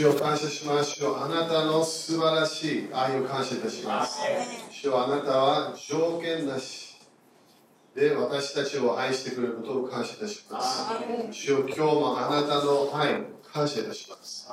[0.00, 0.92] 主を感謝します。
[0.92, 4.22] 主よあなたの素晴らしい愛を感謝いたします。
[4.70, 6.96] 主よあなたは条件なし
[7.94, 10.86] で私たちを愛してくれることを感謝いたします。
[11.30, 14.48] 主よ今日もあなたの愛を感謝いたします。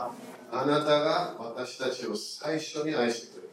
[0.52, 3.48] あなたが私たちを最初に愛してくれ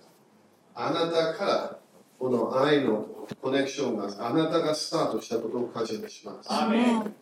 [0.75, 0.89] た。
[0.89, 1.79] あなたから
[2.19, 3.07] この愛の
[3.41, 6.49] コネクションがあなたがスタートしたことを感謝いたします。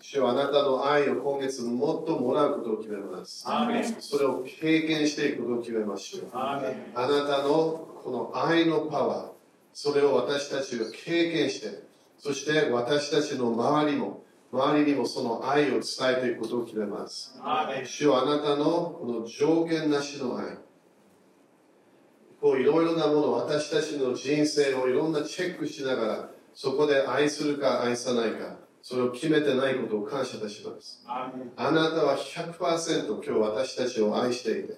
[0.00, 3.45] 主よあなたの愛を今月もっともらうことを決めます。
[4.00, 6.30] それを経験していくことを決めましょう。
[6.95, 9.28] あなたのこの愛のパワー、
[9.73, 11.82] それを私たちが経験して、
[12.18, 15.82] そして私たちの周りも、周りにもその愛を伝
[16.18, 17.34] えていくことを決めます。
[17.87, 18.65] 主よあなたの
[19.01, 20.59] この条件なしの愛、
[22.42, 31.05] こういろいろなもの、私たちの人生をいろんなチェックしながら、そこで愛するか愛さないか、それを決めてないことを感謝いたします。
[31.06, 34.74] あなたは100%今日私たちを愛していて、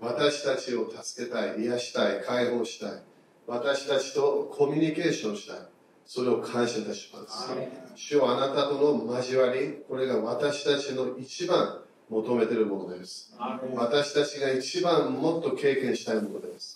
[0.00, 3.02] 私たちを助けたい、癒したい、解放したい、
[3.46, 5.56] 私たちとコミュニケーションしたい、
[6.04, 7.48] それを感謝いたします。
[7.94, 13.34] 主よあなたとの交わり、これが私たちの一番求めているものです。
[13.74, 16.74] 私たちが一番もっと経験したいものです。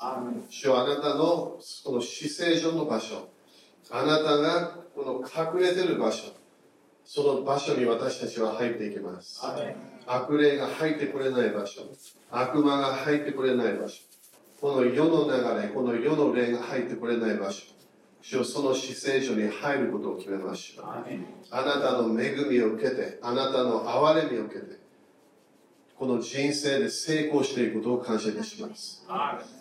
[0.50, 3.28] 主よあなたのこの死聖所の場所、
[3.91, 6.33] あなたがこの隠れている場所、
[7.05, 9.42] その場所に私たちは入っていきます。
[10.06, 11.83] 悪霊が入ってこれない場所、
[12.30, 14.03] 悪魔が入ってこれない場所、
[14.60, 17.72] この世の流れ、この世の霊が入ってこれない場所、
[18.20, 20.86] 主よその死聖所に入ることを決めましょう。
[21.50, 24.81] あなたの恵みを受けて、あなたの憐れみを受けて、
[26.03, 29.06] この人生で成功していくことを感謝いたします。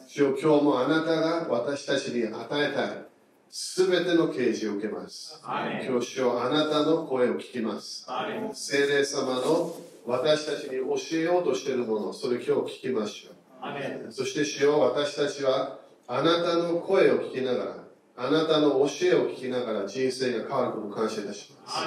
[0.07, 3.05] 主よ今日もあなたが私たちに与えたい
[3.51, 5.39] すべての啓示を受けます。
[5.45, 8.07] 今日主よあなたの声を聞きます。
[8.53, 9.75] 聖霊様の
[10.07, 14.11] 私たちに教えようとしているもの、それ今日聞きましょう。
[14.11, 17.75] そして主よ私たちはあなたの声を聞きながら、
[18.17, 21.77] あなたの教えを聞きながら人生が変わることを感謝いたします。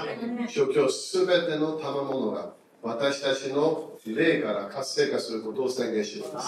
[0.47, 2.53] 主よ今日すべての賜物が
[2.83, 6.41] 私たちの霊から活性化することを宣言しま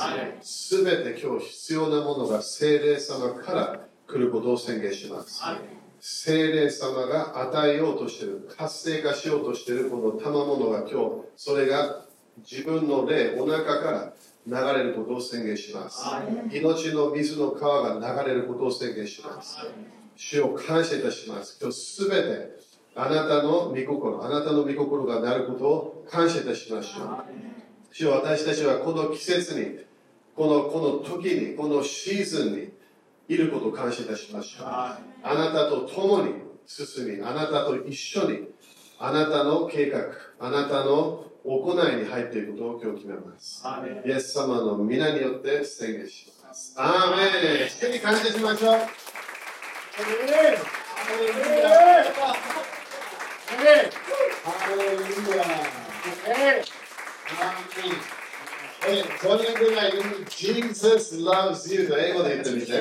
[0.42, 0.76] す。
[0.76, 5.42] すべて今日必要なものが聖霊様から来ることを宣言します。
[6.00, 10.96] 聖霊様が与えようとしている、活性化しようとしているこの賜物が今日、
[11.36, 12.04] それが
[12.38, 14.12] 自分の霊、お腹から
[14.46, 16.04] 流れることを宣言します。
[16.52, 19.58] 命の水の川が流れることを宣言します。
[20.14, 21.58] 主を感謝いたします。
[21.60, 22.55] 今日すべて
[22.98, 27.24] あなたの御心、あなたの御心がなることを感謝いたしましょう。
[27.92, 29.80] 主よ私たちはこの季節に、
[30.34, 32.72] このこの時に、このシーズンに
[33.28, 34.66] いることを感謝いたしましょう。
[34.66, 36.36] あなたと共に
[36.66, 38.48] 進み、あなたと一緒に、
[38.98, 40.00] あなたの計画、
[40.40, 43.62] あなたの行いに入っていることを今日決めます。
[44.06, 46.74] イエス様の皆によって宣言します。
[46.78, 47.24] アーメ
[47.64, 47.66] ン。
[47.66, 48.76] 一緒に感謝しましょう。
[58.88, 59.92] え、それぐらい
[60.28, 62.72] Jesus loves you と英語で言ってみて。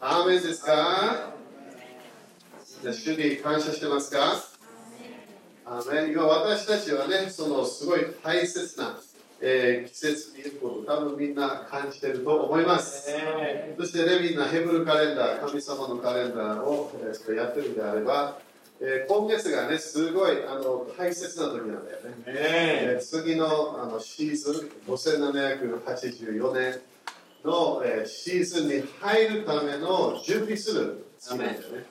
[0.00, 1.30] アーメンですか？
[2.82, 4.34] じゃあ主に感謝してますか
[5.64, 8.98] アーメン今私たちはね、そのすごい大切な、
[9.46, 13.10] えー季節にいること多分みんな感じてると思います。
[13.78, 18.38] そしてね、みんなヘブルカレンダー、神様のカレンダーを、えーやってるのであれば、
[18.80, 22.14] えー今月がね、すごいあの大切な時なんだよね。
[22.26, 26.80] えー次のあのシーズン、5784年
[27.44, 31.84] の、えーシーズンに入るための準備する月なんだよね。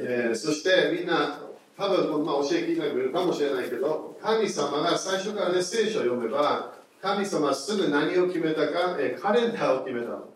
[0.00, 1.40] えーそしてみんな、
[1.76, 10.28] 多分まあ教え聞いた人もいるかもしれないけど、神様が最初からね、聖書を読めば、神様はすぐ何を決めたか、えーカレンダーを決めたの。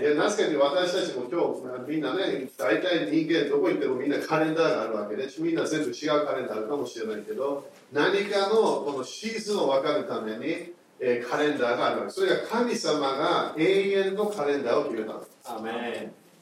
[0.00, 12.12] いや、なぜかに私たちも今日、まあみんなね、大体人間どこ行ってもみんなカレンダーがあるわけで、みんな全部違うカレンダーあるかもしれないけど、何かのこのシーズンを分かるために、えーカレンダーがあるわけ。
[12.12, 15.26] それが神様が永遠のカレンダーを決めたの。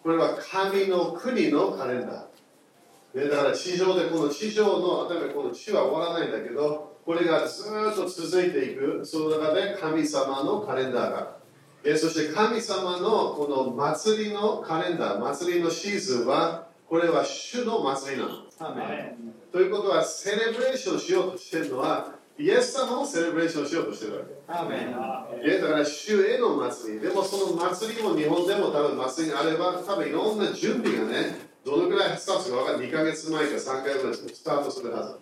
[0.04, 2.27] これは神の国のカレンダー。
[3.14, 11.38] でだから地上でこの地上の、例えばこの地は終わらないんだけど、これがずーっと続いていく、その中で神様のカレンダーが。
[11.84, 18.34] えそして神様のこの祭りのカレンダー、祭りのシーズンは、これは主の祭りなの。
[19.52, 24.34] ということは、セレブレーションしようとしてるのは、イエス様をセレブレーションしようとしてるわけ。
[25.42, 27.00] えだから主への祭り。
[27.00, 32.88] でもその祭りも日本でも多分祭りがあれば、多分いろんな準備がね、どのくらいスタートするか分かんない。
[32.88, 35.14] 2ヶ月前か3ヶ月前スタートするはず。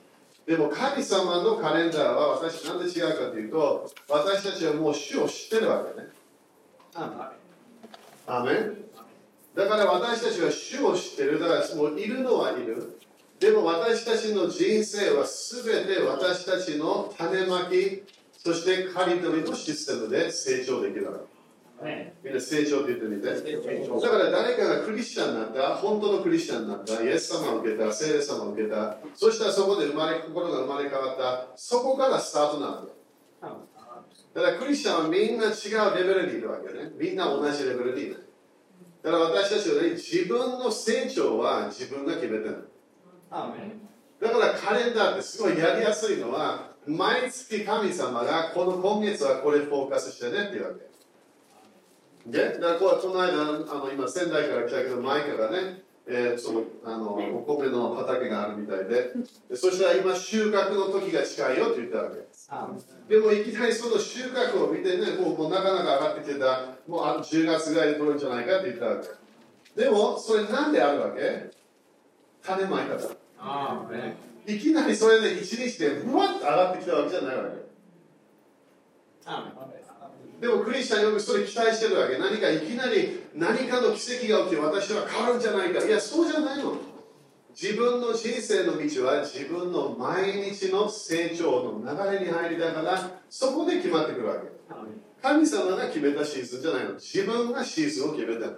[0.46, 6.08] でも神様のカレンダーは私なんで違うかというと、私たちはもう主を知ってるわけね。
[6.94, 7.32] ア
[8.26, 8.76] アーメン
[9.54, 11.40] だから私たちは主を知ってる。
[11.40, 12.98] だからもういるのはいる。
[13.40, 18.04] でも私たちの人生は全て私たちの種まき、
[18.38, 21.35] そして刈り取りのシステムで成長できるわけ。
[22.24, 23.28] みんな成長って言ってみて。
[23.28, 32.96] ンだから誰かがクリスチャンになった、本当のクリスチャンになった、イエス様を受けた、聖霊様を受けた、そしたらそこで生まれ心が生まれ変わった、そこからスタートなんだよ。
[34.34, 36.92] だからクリスチャンはみんな違うレベルにいるわけね。
[36.98, 38.18] みんな同じレベルにいない。
[39.02, 42.68] だから私たちはね、自分の成長は自分が決めてる。
[44.20, 50.85] だからカレンダーってすごいやりやすいのは、毎月神様がこの今月はこれフォーカスしてねっていうわけ。
[52.26, 59.12] で、だからこの間、あの今仙台から来たけど、前からね、えーそのあのお米の畑があるみたいで
[59.50, 62.18] で、そしたら今収穫の時が近いよって言ったわけ。
[62.48, 68.96] アーメンでもいきなりその収穫を見てね、もうもうなかなか上がってきてた、もうあ10月ぐらいで取るんじゃないかって言ったわ
[69.74, 69.82] け。
[69.82, 71.50] でも、それなんであるわけ？
[72.44, 73.08] 種まいたから。
[74.46, 77.56] いきなりそれで一日でふわっと上がってきたわけじゃないわけ。
[80.40, 82.18] でもクリスチャンよくそれ期待してるわけ。
[82.18, 85.84] 何かいきなり何かの奇跡が起きて私は変わるんじゃないか。
[85.84, 86.76] いや、そうじゃないの。
[87.58, 94.40] 自分の人生の道は自分の毎日の成長の流れに入りながらそこで決まってくるわけ。
[95.22, 96.92] 神様が決めたシーズンじゃないの。
[96.94, 98.52] 自分がシーズンを決めたの。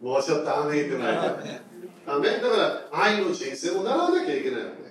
[0.00, 1.60] もうちょっとアーメン言ってもらいたい。
[2.06, 4.83] アーメンだから愛の人生も習わなきゃいけないわけ。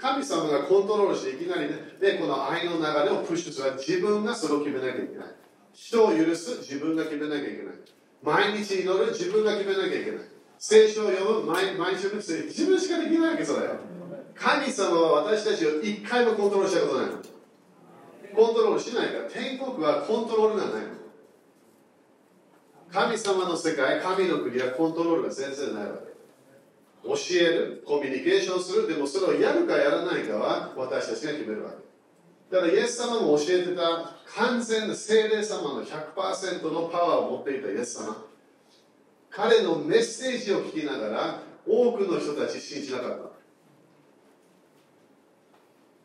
[0.00, 5.26] 神様がコントロールしていきなりね、でこの愛の流れをプッシュする自分がそれを決めなきゃいけない。
[5.74, 7.74] 人を許す自分が決めなきゃいけない。
[8.22, 10.20] 毎日祈る自分が決めなきゃいけない。
[10.58, 13.68] 聖書を読む毎毎週の薬自分しかできないわけそれ。
[14.34, 17.16] 神様は私たちを一回もコントロールしたことないの。
[18.34, 20.88] コントロールしないから天国はコントロールがないの。
[22.90, 26.09] 神様の世界、神の国はコントロールが全然ないわけ。
[27.02, 31.76] 教える、コミュニケーションする、でもそれをやるかやらないかは私たちが決めるわけ。
[32.54, 38.26] だからイエス様も教えてた完全な聖霊様の100%のパワーを持っていたイエス様。
[39.30, 43.30] 彼のメッセージを聞きながら多くの人たち信じなかった。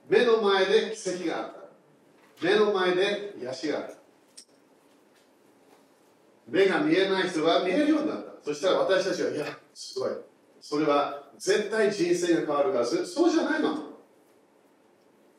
[0.07, 1.53] 目の前で奇跡があっ
[2.39, 2.45] た。
[2.45, 3.95] 目の前で癒しがあった。
[6.47, 8.31] 目が見えない人が見えるようになった。
[8.43, 10.11] そしたら私たちは、いや、すごい。
[10.67, 13.05] それは絶対人生が変わるはず。
[13.05, 13.77] そうじゃないの。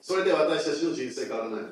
[0.01, 1.69] それで私たちの人生変わらないの。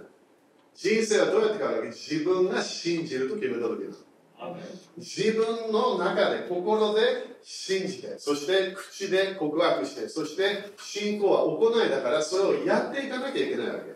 [0.75, 4.57] 人生はどうやって変わるか自分が信じると決めた時なの。
[4.99, 7.01] 自分の中で心で
[7.45, 13.95] 信じてそして口で告白してそして信仰は行いだからそれをやっていかなきゃいけないわけ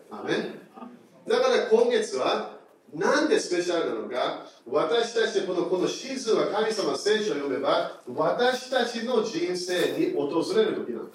[1.29, 2.58] だから今月は
[2.95, 11.09] なんでスペシャルなのか私たちこのこのシーズンは神様の聖書を読めば私たちの人生に訪れる時なの。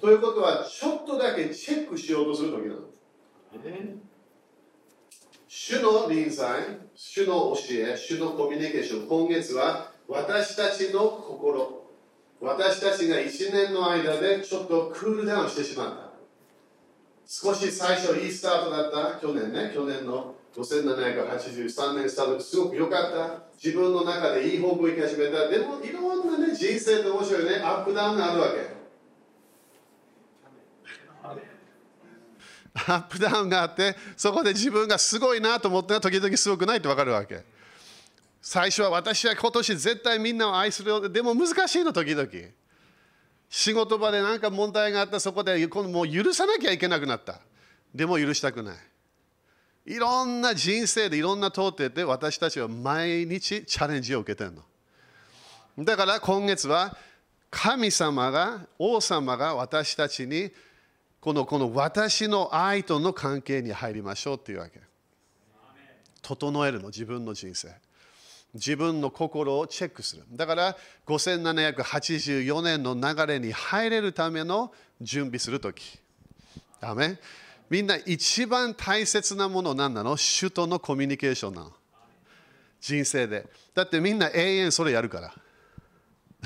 [0.00, 2.80] ということはちょっとだけチェックしようとする時なの。
[5.48, 11.86] 主の臨在、主の教え、主のコミュニケーション、今月は私たちの心、
[12.40, 16.05] 私たちが1年の間でちょっとクールダウンしてしまった。
[17.26, 23.46] 少し最初いいスタートだった、去年ね、去年の5783年スタート、すごく良かった。
[23.62, 25.48] 自分の中でいい方向行き始めた。
[25.48, 28.76] でもいろんなね、人生って面白いね、アップダウンがあるわけ。
[32.88, 37.42] アップダウンがあってそこで自分がすごいなと思ったら時々すごくないって分かるわけ
[38.42, 42.28] 最初は私は今年絶対みんなを愛するよでも難しいの時々
[43.56, 47.40] 仕事場で何か問題があったそこで今度もう許さなきゃいけなくなった
[47.94, 48.76] でも許したくない
[49.94, 56.98] いろんな人生でいろんな通ってて私たちは毎日チャレンジを受けてるのだから今月は
[57.50, 60.50] 神様が王様が私たちに
[61.18, 64.80] このこの私の愛との関係に入りましょうっていうわけ。
[66.20, 67.74] 整えるの、自分の人生。
[68.54, 70.22] 自分の心をチェックする。
[70.32, 70.76] だから
[71.06, 75.98] 5784年の流れに入れるための準備するとき。
[76.80, 77.18] アメ？
[77.68, 80.16] みんな一番大切なもの何なの？
[80.16, 81.72] 主とのコミュニケーションなの。
[82.80, 83.46] 人生で。
[83.74, 85.34] だってみんな永遠それやるから。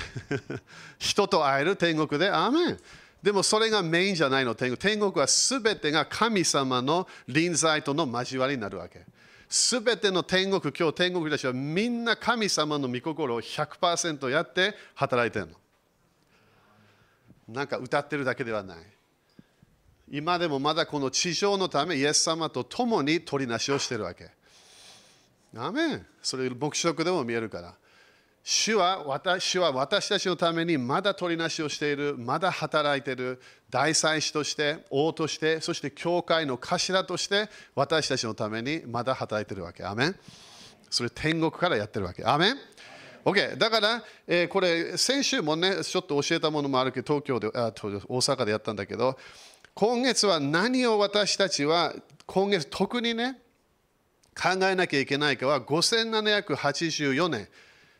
[0.99, 2.81] 人と会える天国で、アーメン
[3.23, 4.79] でもそれがメインじゃないの、天国。
[4.79, 9.05] 天国はすべてが神様の臨在との交わりになるわけ。
[9.51, 15.53] すべての天国、今日天国たちはみんな神様の御心を100%やって働いてるの。
[17.49, 18.79] なんか歌ってるだけではない。
[20.09, 24.31] 今でもまだこの地上のため、イエス様と共に取りなしをしてるわけ。
[25.57, 27.75] アメンそれ牧師でも見えるから。
[28.43, 39.85] 主は私は私たちのためにまだ取りなしをしている、まだ働いている、大祭司として、王として、そして教会の頭として私たちのためにまだ働いているわけ。
[39.85, 40.17] アメン
[40.89, 42.25] それ天国からやってるわけ。
[42.25, 42.57] アメン
[43.25, 49.19] OK、だから、えー、これ、先週もね、ちょっと教えたものもあるけど、東京で、あ大阪でやったんだけど、
[49.75, 51.95] 今月は何を私たちは、
[52.27, 53.39] 今月特にね、
[54.35, 57.49] 考えなきゃいけないかは、5784年。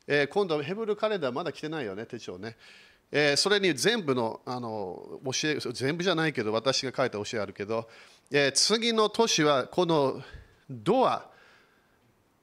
[0.07, 2.57] えー、今度、ヘブルカレンダーまだ来てないよね、手帳ね。
[3.13, 7.89] えー、それに全部のあの教え、全部じゃないけど、私が書いた教えあるけど、
[8.31, 10.23] えー、次の年はこの
[10.69, 11.29] ドア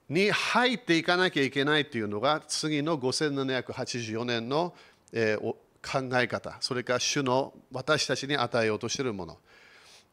[0.09, 4.73] に入っていかなきゃいけないというのが、次の5784年の、
[5.13, 9.37] えー、考え方、それから主の私たちに与えようとしているもの。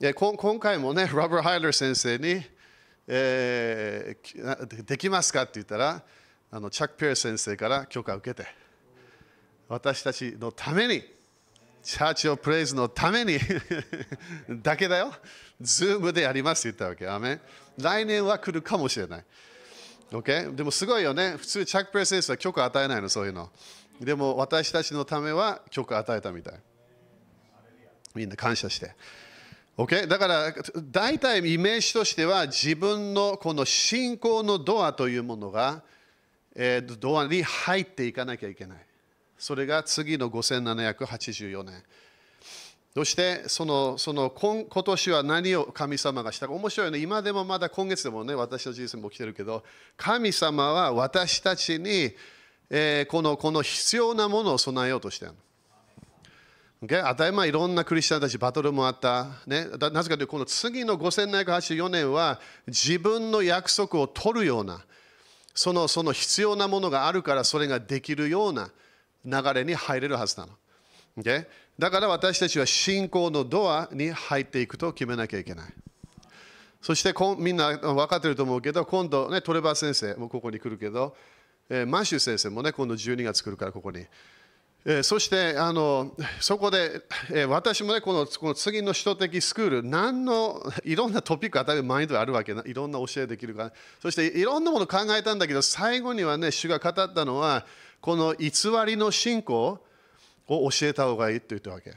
[0.00, 2.44] えー、今回もね、ロバート・ハイドラー先生に、
[3.08, 6.02] えー、できますかって言ったら、
[6.54, 8.49] あのチャック・ピアス先生から許可を受けて
[9.66, 11.02] 私たちのために
[11.82, 13.40] Church of Praise のために
[14.62, 15.12] だけだよ。
[15.61, 17.08] ズームでやりますって言ったわけ。
[17.08, 17.40] アメン
[17.76, 19.25] 来年は来るかもしれない。
[20.12, 21.34] OK でもすごいよね。
[21.37, 23.50] 普通チャック・ピアス先生は許可与えないのそういうの。
[24.00, 26.61] でも私たちのためは許可与えたみたい。
[28.14, 28.94] みんな感謝して。
[29.76, 30.06] OK?
[30.06, 35.82] だから大体イメージとしては自分のこの信仰のドアというものが
[36.54, 38.78] えー、ドアに入っていかなきゃいけない。
[39.38, 41.82] それが次の5784年。
[42.94, 46.99] そしてそのその今今年は何を神様がしたか面白いね。
[46.99, 49.64] 今でもまだ今月でもね、私の人生も来てるけど、
[49.96, 52.12] 神様は私たちに、
[52.70, 55.32] えー、このこの必要なものを備えようとしてる。
[56.84, 57.02] Okay?
[57.08, 59.26] 当たり前いろんなクリスチャンたちバトルもあった。
[59.46, 64.84] ね、なぜかというと、この次の5784年は自分の約束を取るような。
[65.54, 68.70] そのその必要なものがあるからそれができるような
[69.25, 70.52] 流れに入れるはずなの。
[71.18, 71.46] Okay?
[71.78, 75.73] だから私たちは信仰のドアに入っていくと決めなきゃいけない。
[76.80, 81.16] そしてこみんな分かってると思うけど、今度、ね、トレバー先生もここに来るけど、
[81.68, 84.04] えー、マッシュ先生もね、今度12月来るからここに。
[84.86, 87.00] え、そしてあのそこで、
[87.32, 97.64] え、私もねこのこの次の首都的スクール何のいろんなトピック当たりマインドあるわけないろんな教えできるからそしていろんなもの考えたんだけど最後にはね主が語ったのは
[98.02, 98.50] この偽
[98.86, 99.80] りの信仰
[100.46, 101.94] を教えた方がいいと言ったわけ。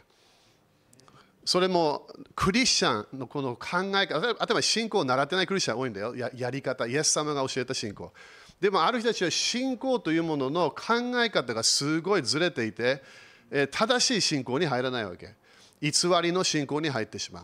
[1.43, 6.15] それもクリスチャンのこの考え方例えば信仰を習ってないクリスチャン多いんだよ。
[6.15, 8.11] ややり方イエス様が教えた信仰。
[8.59, 13.03] でもある人たちは信仰というものの考え方がすごいずれていて、
[13.51, 15.35] え正しい信仰に入らないわけ。
[15.79, 17.43] 偽りの信仰に入ってしまう。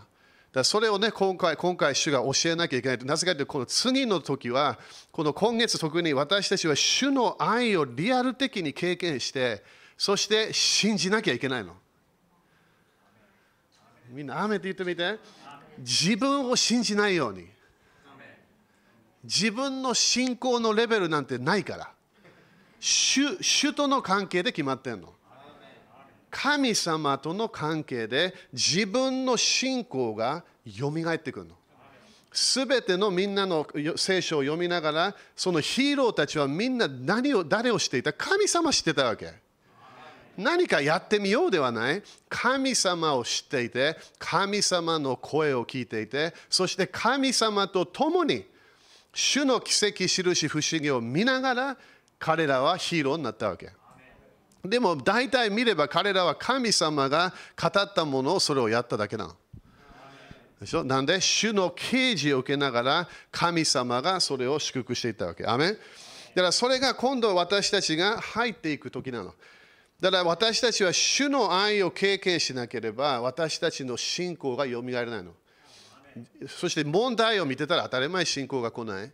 [0.52, 2.98] だそれをね、今回、今回、主が教えなきゃいけない。
[3.00, 4.80] なぜかというと、この次の時は、
[5.12, 9.64] この今月特に私たちは主の愛をリアル的に経験して、
[9.98, 11.76] そして信じなきゃいけないの。
[14.10, 15.18] みんな、雨って言ってみて。
[15.80, 17.48] 自分を信じないように。
[19.24, 21.90] 自分の信仰のレベルなんてないから。
[22.80, 25.14] 主主との関係で決まってんの。
[26.30, 31.56] 神様との関係で自分の信仰がよみがえってくるの。
[32.32, 38.12] すべてのみんなの聖書を読みながらそのヒーローたちはみんな何を誰をしていた？
[38.12, 39.32] 神様知ってたわけ。
[40.36, 42.02] 何かやってみようではない。
[42.28, 48.52] 神様を知っていて神様の声を聞いていてそして神様と共に
[49.14, 51.78] 主の奇跡、印、不思議を見ながら
[52.20, 53.72] 彼らはヒーローになったわけ。
[54.64, 59.36] でも大体見れば彼らは神様が語ったものをそれをやっただけなの。
[60.62, 60.86] でしょ？
[60.86, 65.46] なんで主の啓示を受けながら神様がそれを祝福していったわけ。
[65.46, 69.34] アメだからそれが今度私たちが入っていく時なの。
[70.00, 75.34] だから私たちは主の愛を経験しなければ私たちの信仰がよみがえらないの。
[76.48, 79.12] そして問題を見てたら当たり前信仰が来ない。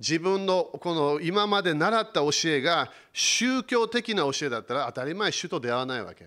[0.00, 6.26] 自分のこの今まで習った教えが宗教的な教えだったら当たり前主と出会わないわけ。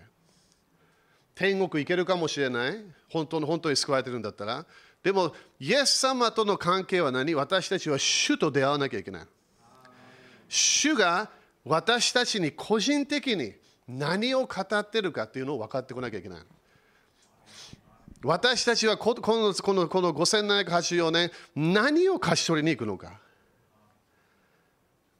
[1.34, 2.84] 天国行けるかもしれない。
[3.10, 4.66] 本当の本当に救われてるんだったら。
[5.02, 7.34] でも、イエス様との関係は何？
[7.34, 9.26] 私たちは主と出会わなきゃいけない。
[10.48, 11.30] 主が
[11.64, 13.54] 私たちに個人的に
[13.88, 16.40] 何を語ってるかっていうのを分かってこなきゃいけない。
[18.24, 19.36] 私たちはこのこ
[19.74, 23.20] のこの5784年、何を勝ち取りに行くのか。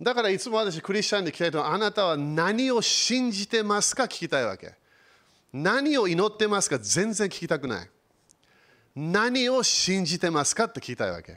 [0.01, 4.75] だからいつも私、クリスチャンに聞きたいと、あなたは何を信じてますか聞きたいわけ。
[5.53, 7.89] 何を祈ってますか全然聞きたくない。
[8.95, 11.37] 何を信じてますかって聞きたいわけ。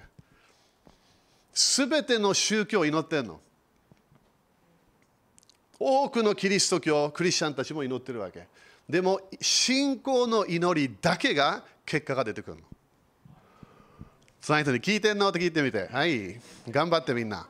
[1.54, 3.40] すべての宗教を祈ってんの。
[5.80, 8.48] 多くのキリスト教、クリスチャンたちも祈ってるわけ。
[8.88, 12.64] でも、信仰の祈りだけが結果が出てくるの。
[14.40, 15.30] その人に聞いてんの？
[15.30, 15.88] って聞いてみて。
[15.92, 16.40] はい、
[16.70, 17.48] 頑張ってみんな。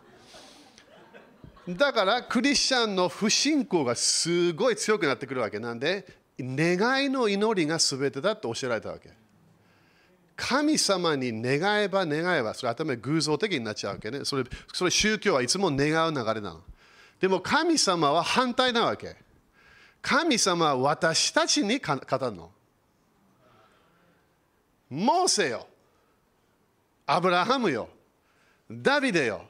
[1.68, 6.08] だから、クリスチャンの不信仰がすごい強くなってくるわけなんで、
[6.40, 9.10] 願いの祈りが全てだと教えられたわけ。
[10.38, 14.24] 神様に願えば願えば、それ頭偶像的になっちゃうわけね。
[14.24, 16.62] それそれ宗教はいつも願う流れなの。
[17.20, 19.16] でも神様は反対なわけ。
[20.08, 22.52] 神様は私たちに語るの。
[24.88, 25.66] モーセよ。
[27.08, 27.90] アブラハムよ。
[28.70, 29.42] ダビデよ。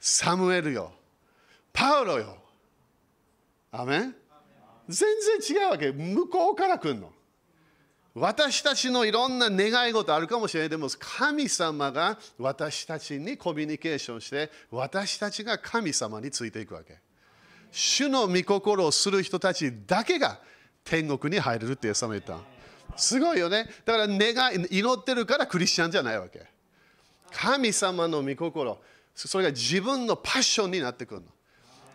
[0.00, 0.90] サムエルよ。
[1.72, 2.38] パウロよ。
[3.70, 4.16] アメン
[4.88, 5.08] 全
[5.40, 5.92] 然違うわけ。
[5.92, 7.12] 向こうから来るの。
[8.16, 10.70] 私たちのいろんな願い事あるかもしれない。
[10.70, 17.11] でも神様が私たちにコミュニケーションして私たちが神様についていくわけ。
[17.72, 20.38] 主の御心をする人たちだけが
[20.84, 22.38] 天国に入れるってイエス様言った。
[22.96, 23.66] すごいよね。
[23.84, 26.44] だから願い祈ってるからクリスチャンじゃないわけ。
[27.32, 28.78] 神様の御心、
[29.14, 31.26] それが自分のパッションになってくるの。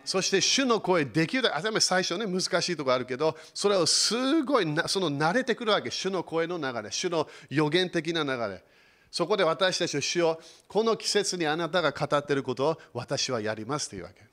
[0.04, 5.90] そして主の声できるだけ、最初ね、難しいとこあるけど、それをすごいその慣れてくるわけ。
[5.90, 8.64] 主の声の流れ、主の予言的な流れ。
[9.10, 14.27] そこで私たちは主を、この季節にあなたが語っていることを私はやりますというわけ。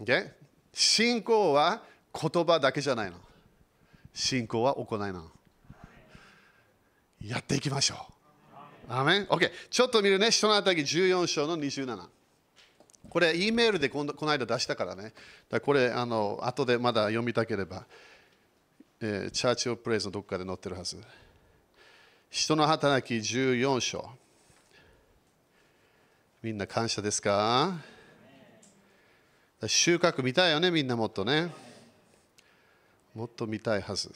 [0.00, 0.30] Okay?
[0.72, 1.82] 信仰は
[2.14, 3.16] 言葉だけじゃないの。
[4.12, 5.24] 信仰は行いなの。
[7.24, 7.94] やっていきましょ
[8.88, 8.92] う。
[8.92, 9.50] アメン ?OK。
[9.70, 12.06] ちょっと見るね、人のあたり14章の27。
[13.10, 15.12] これ、E メールでこのこの間出したからね。
[15.48, 17.86] だこれ、あの後でまだ読みたければ、
[19.00, 20.96] えー、チャーチオプレイズのどこかで載ってるはず。
[22.30, 24.08] 人の働き14章。
[26.42, 27.74] みんな感謝ですか？
[29.66, 31.52] 収穫見たいよね、みんなもっとね。
[33.14, 34.12] もっと見たいはず。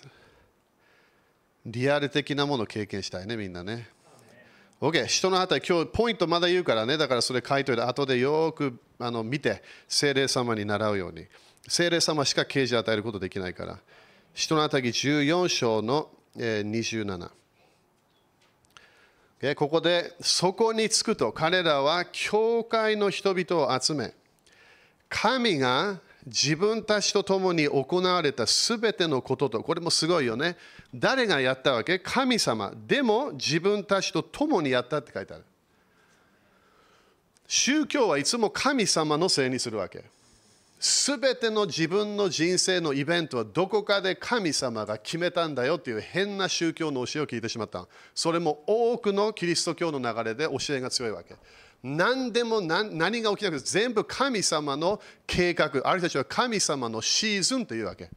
[1.67, 3.89] リアル的なものを経験したいね、みんなね。
[4.81, 11.27] OK、人の働き、今日ポイントまだ言うからね、だからそれ書いといて、後でよくあの見て、精霊様に習うように。
[11.69, 13.79] 精霊様しか啓示を与えることできないから。
[14.35, 17.31] 人の働き14章の、27。
[19.41, 24.15] Okay、ここで、そこに着くと、彼らは教会の人々を集め、
[25.15, 30.57] 神が自分たちと共に行われたすべてのことと、これもすごいよね。
[30.95, 31.99] 誰がやったわけ？
[31.99, 32.73] 神様。
[32.87, 35.45] でも自分たちと共にやったって書いてある。
[37.47, 40.05] 宗教はいつも神様のせいにするわけ。
[40.81, 47.87] すべての自分の人生のイベントはどこかで神様が決めたんだよっていう変な宗教の教えを聞いてしまった。
[48.15, 51.35] それも多くのキリスト教の流れで教えが強いわけ。
[51.83, 58.09] 何でも何が起きなくて全部神様の計画、ある人たちは神様のシーズンというわけ。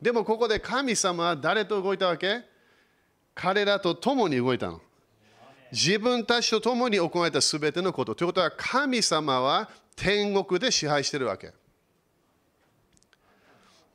[0.00, 2.42] でもここで神様は誰と動いたわけ？
[3.34, 4.80] 彼らと共に動いたの。
[5.72, 8.14] 自分たちと共に行われたすべてのこと。
[8.14, 11.52] ということは神様は天国で支配してるわけ。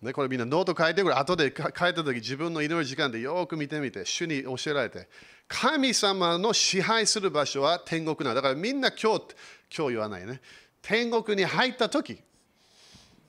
[0.01, 1.15] ね、これみんなノート書いてくれ。
[1.15, 5.08] 後で書いたとき自分の祈る時間でよく見てみて、主に教えられて。
[5.52, 9.36] 神様の支配する場所は天国なだからみんな今日、
[9.76, 10.40] 今日言わないね。
[10.82, 12.18] 天国に入ったとき、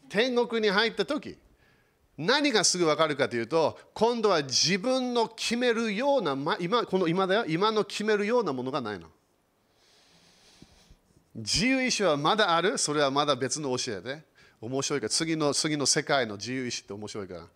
[0.08, 1.36] 天国に入ったとき、
[2.16, 9.08] 何がすぐ分かるかというと、今度は自分の決めるような、今この今だよ、今の決めるようなものがないの。
[11.34, 14.22] 自由意志はまだある、それはまだ別の教えで。
[14.60, 17.46] 面白いから、次の次の世界の自由意志って面白いから。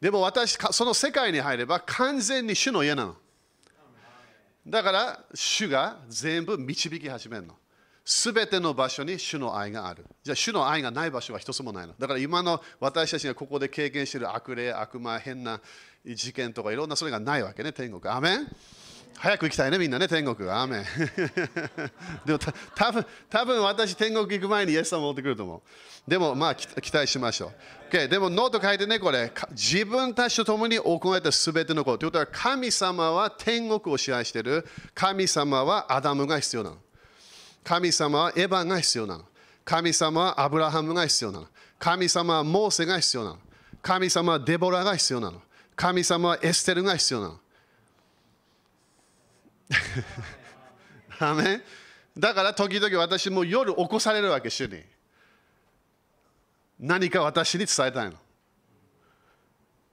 [0.00, 3.16] でも私、その世界に入れば完全に主の家なの。
[4.70, 7.56] だから主が全部導き始めるの。
[8.04, 10.06] すべての場所に主の愛がある。
[10.22, 11.94] じゃあ主の愛がない場所は一つもないの。
[11.98, 15.60] だから今の私たちがここで経験している悪霊、悪魔、変な
[16.06, 18.12] 事件とかいろんなそれがないわけね、天国。
[18.12, 18.56] アメン
[19.16, 20.48] 早く行きたいね、みんなね、天国。
[20.48, 20.84] アーメン
[22.24, 22.38] でも
[22.74, 26.10] たぶん、多分私、天国行く前にイエス様持ってくると思う。
[26.10, 27.52] でも、まあ、期待しましょ
[27.90, 27.94] う。
[27.94, 29.32] Okay、でも、ノート書いてね、これ。
[29.50, 31.98] 自分たちと共に行われたすべてのこと。
[31.98, 34.66] ということは、神様は天国を支配している。
[34.94, 36.78] 神様はアダムが必要なの。
[37.62, 39.24] 神様はエヴァが必要なの。
[39.64, 41.46] 神様はアブラハムが必要なの。
[41.78, 43.38] 神様はモーセが必要なの。
[43.82, 45.42] 神様はデボラが必要なの。
[45.76, 47.40] 神様はエステルが必要なの。
[51.20, 51.62] アメン？
[52.18, 54.82] だから時々私も夜起こされるわけ、主に。
[56.78, 58.16] 何か私に伝えたいの。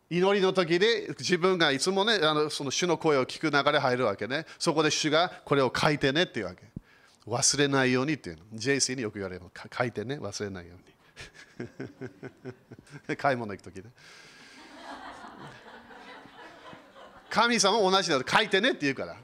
[0.10, 4.46] 祈りの時で自分がいつもね、あのその主の声を聞く流れ入るわけね。
[4.58, 6.64] そこで主がこれを書いてねっていうわけ。
[7.28, 8.44] 忘れないようにっていうの。
[8.54, 9.52] JC によく言われるの。
[9.78, 10.78] 書いてね、忘れないよう
[13.10, 13.18] に。
[13.18, 13.92] 買い物行く時ね。
[17.30, 19.18] 神様も同じだと書いてねって言うから。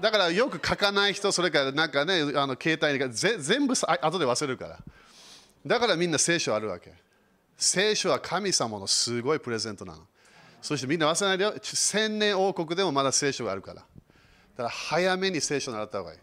[0.00, 4.78] だからよく書かない人、それからなんかね、あの携帯に全部あ後で忘れるから。
[5.64, 6.92] だからみんな聖書あるわけ。
[7.56, 10.00] 聖書は神様のすごいプレゼントなの。
[10.60, 11.54] そしてみんな忘れないでよ。
[11.62, 13.80] 千年王国でもまだ聖書があるから。
[13.80, 13.82] だ
[14.56, 16.18] から早めに聖書習った方がいい。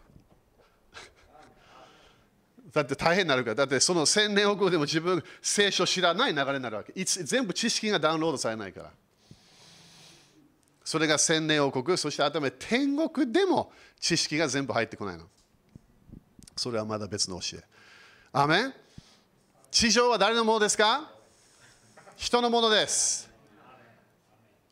[2.72, 3.54] だって大変になるから。
[3.54, 6.92] だってその千年王国でも自分聖書知らない流れになるわけ。
[6.94, 8.90] いつ全部知識がダウンロードされないから。
[10.90, 15.26] それが千年王国、そして頭天国でも知識が全部入ってこないの。
[16.56, 17.64] それはまだ別の教え。
[18.32, 18.74] アメン
[19.70, 21.08] 地上は誰のものですか？
[22.16, 23.30] 人のものです。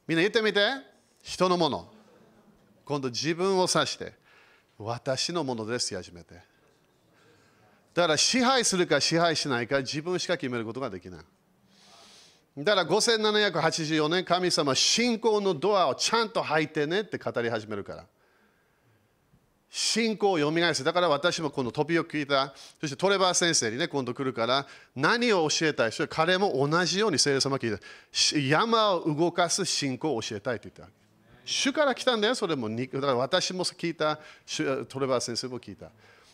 [0.08, 0.60] みんな言ってみて。
[1.22, 1.88] 人のもの。
[2.84, 4.12] 今度自分を指して、
[4.76, 6.34] 私のものです始めて。
[7.94, 11.20] だから支配するか支配しないか自分しか決めることができない。
[12.64, 18.04] だから5784年神様信仰のドアをちゃんと履いてねって語り始めるから。
[19.70, 20.82] 信仰を読み返す。
[20.82, 24.66] だから私もこの飛びを聞いた、そしてトレバー先生にね、今度来るから、
[24.96, 25.92] 何を教えたい？
[25.92, 28.38] それ彼も同じように聖霊様聞いた。
[28.38, 30.94] 山を動かす信仰を教えたいって言ったわけ。
[31.44, 32.68] 主から来たんだよ、それも。
[32.68, 34.18] だから私も聞いた、
[34.86, 35.90] トレバー先生も聞いた。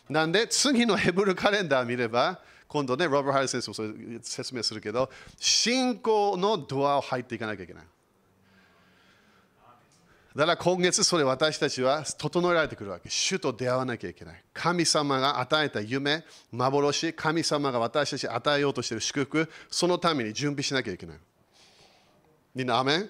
[0.09, 2.39] なんで、次のヘブルカレンダー見れば、
[2.75, 3.89] 今度ね、ロバート・ハリ先生もそれ
[4.21, 5.09] 説明するけど、
[5.39, 7.83] 信仰のドアを入っていかなきゃいけない。
[10.35, 13.09] だから今月それ私たちは整えられてくるわけ。
[13.09, 14.43] 主と出会わなきゃいけない。
[14.53, 21.17] 神様が与えた夢、幻、神様が私たちに与えようとしている祝福、そのために準備しなきゃいけない。
[22.53, 23.09] みんな、アメン？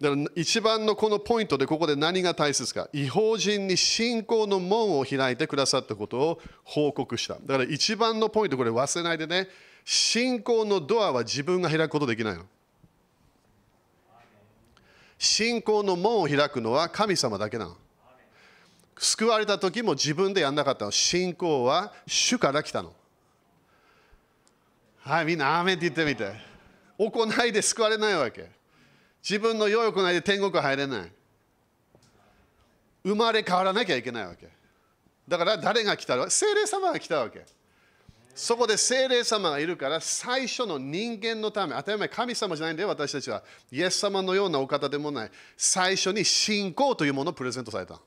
[0.00, 2.88] だから一番のこのポイントでここで何が大切か。
[2.92, 7.34] 違法人に信仰の門を開いてくださったことを報告した。
[7.34, 9.48] だから一番のポイント、これ忘れないでね。
[9.84, 12.44] 信仰のドアは自分が開くことできないの。
[15.18, 17.76] 信仰の門を開くのは神様だけなの。
[18.98, 20.90] 救われた時も自分でやんなかったの。
[20.90, 22.92] 信仰は主から来たの。
[25.00, 26.32] はい、みんな、アーメンって言ってみて。
[26.96, 28.50] 行いで救われないわけ。
[29.26, 31.12] 自分の良い行いで天国入れない。
[33.04, 34.48] 生まれ変わらなきゃいけないわけ。
[35.26, 37.46] だから誰が来たら精霊様が来たわけ。
[38.34, 43.42] そこで精霊様がいるから最初の人間のため、当たり前神様じゃないんだよ、私たちは。
[43.70, 45.30] イエス様のようなお方でもない。
[45.56, 47.98] 最初に信仰というものをプレゼントされた。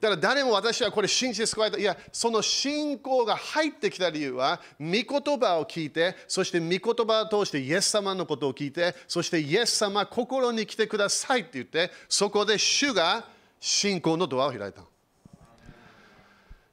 [0.00, 1.78] だから誰も私はこれ信じて救われた。
[1.78, 5.04] いや、その信仰が入ってきた理由は、御言
[5.40, 13.24] 葉を聞いて、そして御言葉を通してイエス様のことを聞いて、そしてイエス様、心に来てくださいって言って、そこで主が
[13.58, 14.82] 信仰のドアを開いた。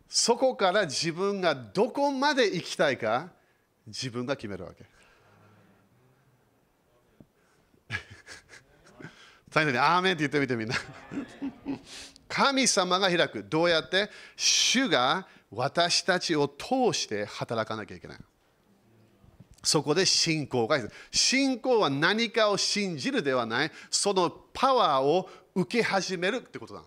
[0.08, 3.30] そこから自分がどこまで行きたいか
[3.88, 4.86] 自分が決めるわけ。
[9.52, 10.76] 最後に「アーメン」って言ってみてみんな。
[12.36, 13.46] 神様が開く。
[13.50, 14.10] どうやって？
[14.36, 18.18] 主が私たちを通して働かなきゃいけない。
[19.64, 20.78] そこで信仰が
[21.12, 26.82] 信仰は何かを信じるではない、そのパワーを受け始めるってことだ。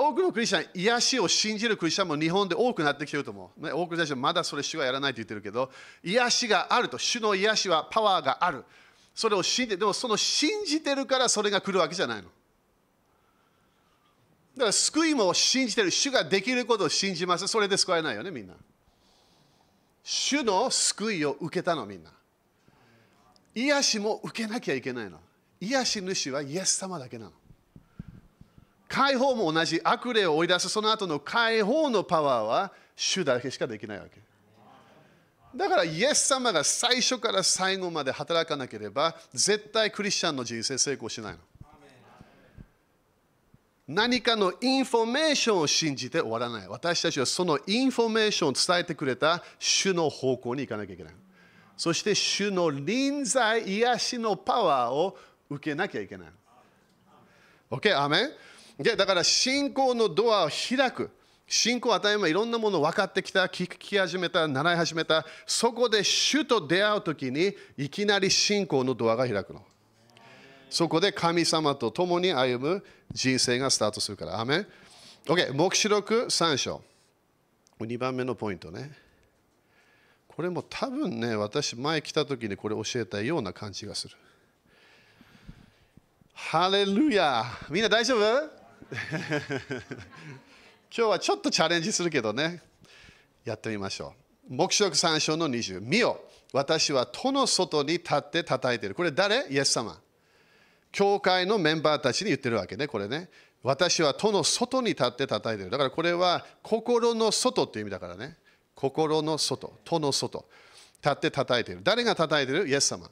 [0.00, 3.68] 多くのクリスチャン、癒しを信じるクリスチャンも日本で多くなってきてると思う。
[3.72, 5.70] 多くの人たちはまだそれ主はやらないと言ってるけど、
[6.02, 8.64] 癒しがあると、主の癒しはパワーがある。
[9.14, 12.28] それを信じて、でもその信じてるからそれが来るわけじゃないの。
[14.60, 17.48] だから救いも信じてる、主ができることを信じます。
[17.48, 18.54] それで救われないよね、みんな。
[20.04, 22.10] 主の救いを受けたの、みんな。
[23.54, 25.18] 癒しも受けなきゃいけないの。
[25.60, 27.32] 癒し主はイエス様だけなの。
[28.86, 34.20] 解放も同じ悪霊を追い出すその後の解放のパワーは主だけしかできないわけ。
[35.56, 41.38] だからイエス様が最初から最後まで働かなければ絶対クリスチャンの人生成功しないの。
[43.90, 46.68] 何かのインフォメーションを信じて終わらない。
[46.68, 51.14] 私たちはそのインフォメーションを伝えてくれた主の方向に行かなきゃいけない。
[51.76, 56.28] そして主の臨在、癒しのパワーを受けなきゃいけない。
[57.68, 57.98] OK?
[57.98, 58.26] アメ
[58.78, 61.10] ンでだから信仰のドアを開く。
[61.48, 65.26] 信仰は当たり前いろんなもの分かってきた、聞き始めた、習い始めた。
[65.44, 69.64] そこで主と出会うときにいきなり信仰のドアが開くの。
[70.70, 74.40] そこで神様と共に歩む人生がスタートするから。
[74.40, 74.66] アメン
[75.26, 76.82] ?OK、黙示録3章。
[77.80, 78.92] 2番目のポイントね。
[80.28, 84.16] これも多分ね、私前来た時にこれ教えたような感じがする。
[86.32, 88.20] ハレルヤみんな大丈夫？
[90.90, 92.62] 今日はちょっとチャレンジするけどね、
[93.44, 94.14] やってみましょ
[94.50, 94.54] う。
[94.54, 95.80] 黙示録3章の20。
[95.80, 96.20] 見よ、
[96.52, 98.94] 私は戸の外に立って叩いている。
[98.94, 99.46] これ誰？
[99.50, 100.00] イエス様。
[100.92, 103.28] 教会のメンバーたちに言ってるわけね、これね。
[103.62, 105.70] 私は戸の外に立って叩いてる。
[105.70, 108.36] だからこれは心の外っていう意味だからね。
[108.74, 110.46] 心の外、戸の外。
[111.02, 111.80] 立って叩いてる。
[111.82, 112.68] 誰が叩いてる？
[112.68, 113.10] イエス様。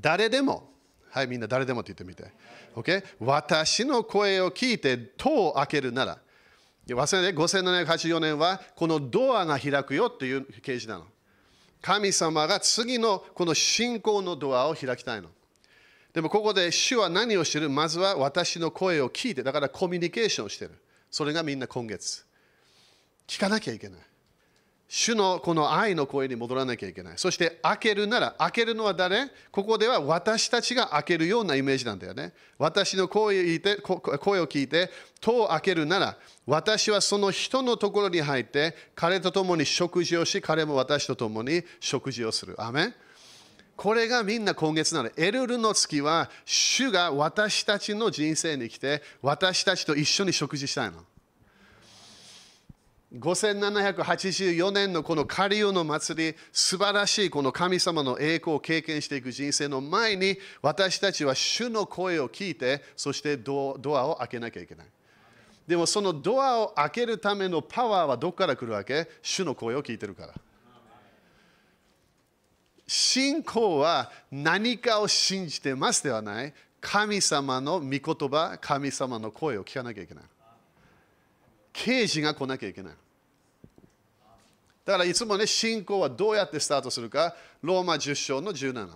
[0.00, 0.72] 誰でも。
[1.10, 2.32] はい、みんな誰でもって言ってみて。
[2.74, 3.04] Okay?
[3.20, 6.18] 私の声を聞いて戸を開けるなら。
[6.88, 11.06] 忘れて、5784年はこのドアが開くよっていう掲示なの。
[11.80, 15.28] 神様が次のこの信仰のドアを開きたいの。
[16.14, 17.68] でもここで主は何をしてる？
[17.68, 20.70] まずは私の声を聞いて、だからコミュニケーションしてる。
[21.10, 22.24] それがみんな今月。
[23.26, 24.00] 聞かなきゃいけない。
[24.86, 27.14] 主のこの愛の声に戻らなきゃいけない。
[27.16, 29.28] そして開けるなら、開けるのは誰？
[29.50, 32.32] ここでは私たちが開けるようなイメージなんだよね。
[32.58, 42.54] 私の声を聞いて、声を聞いて、戸を開けるなら、私はその人のところに入って、彼と共に食事をし、彼も私と共に食事をする。
[42.62, 42.94] アメ
[43.76, 45.10] これがみんな今月なの。
[45.16, 51.04] エルルの月は、主が私たちの人生に来て、私たちと一緒に食事したいの。
[53.14, 64.86] 5784年のこのカリオの祭り、素晴らしいこの神様の栄光を経験していく人生の前に、私たちは主の声を聞いて、そしてドアを開けなきゃいけない。
[65.66, 69.08] でもそのドアを開けるためのパワーはどこから来るわけ？
[69.22, 70.34] 主の声を聞いてるから。
[72.86, 76.52] 信仰は何かを信じてますではない。
[76.80, 80.24] 神様の御言葉、神様の声を聞かなきゃいけない。
[81.72, 82.92] 刑事が来なきゃいけない。
[84.84, 88.88] だからいつもね、信仰はどうやってスタートするか、ローマ10章の17。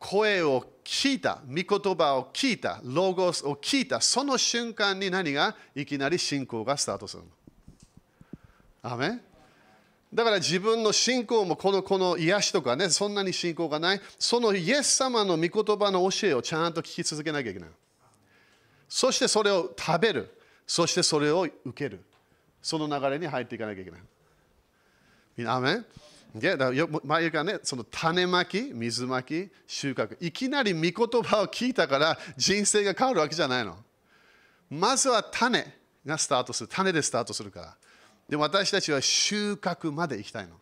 [0.00, 7.28] 声を聞いた、御言葉を聞いた、ロゴスを聞いた、その瞬間に何がいきなり信仰がスタートするの。
[8.82, 9.20] アメ
[10.14, 17.68] だから自分の信仰もこのこの癒しとかね、そんなに信仰がない、そのイエス様の御言葉の教えをちゃんと聞き続けなきゃいけない。
[18.88, 20.32] そしてそれを食べる、
[20.68, 22.00] そしてそれを受ける。
[22.62, 24.00] その流れに入っていかなきゃいけない。
[25.36, 25.82] みんな、アメ
[26.32, 30.16] でだよ前からね、その種まき、水まき、収穫。
[30.20, 33.76] いきなり御言葉を聞いたから人生が変わるわけじゃないの。
[34.70, 35.66] まずは種
[36.06, 36.68] がスタートする。
[36.72, 37.76] 種でスタートするから。
[38.28, 40.54] でも私たちは収穫まで行きたいの。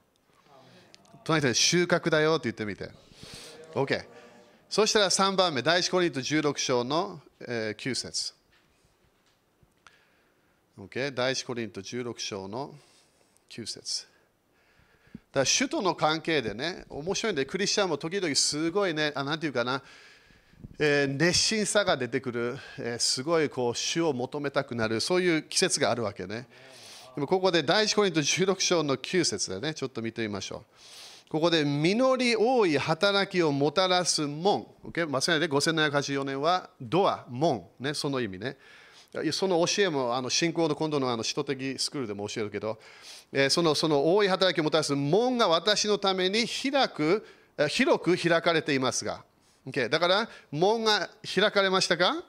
[1.24, 2.90] 隣人収穫だよって言ってみて。
[3.74, 4.04] OK。
[4.68, 8.34] そしたら3番目、第1コリント16章の、えー、9節。
[10.78, 12.74] OK、第1コリント16章の
[13.50, 14.06] 9節
[15.14, 19.82] だから首都の関係でね、面白いんで、クリスチャンも時々すごいね、あなんていうかな、
[20.78, 26.48] えー、熱心さが出てくる、えー、すごいこう主を求めたくなる、そういう季節があるわけね。
[27.14, 30.64] でもここで第1コリント16章の9節でね、ちょっと見てみましょ
[31.28, 31.30] う。
[31.30, 34.66] ここで実り多い働きをもたらす門。
[34.84, 35.06] Okay?
[35.06, 38.56] 間違いで5784年はドア、門、ね、その意味ね。
[39.30, 42.78] その教えもあの信仰の今度のあの使徒的スクールでも教えるけど、
[43.30, 47.26] えー、そのその多い働きをもたらす門が私のために開く
[47.68, 49.22] 広く開かれていますが、
[49.66, 52.24] okay、だから門が開かれましたか？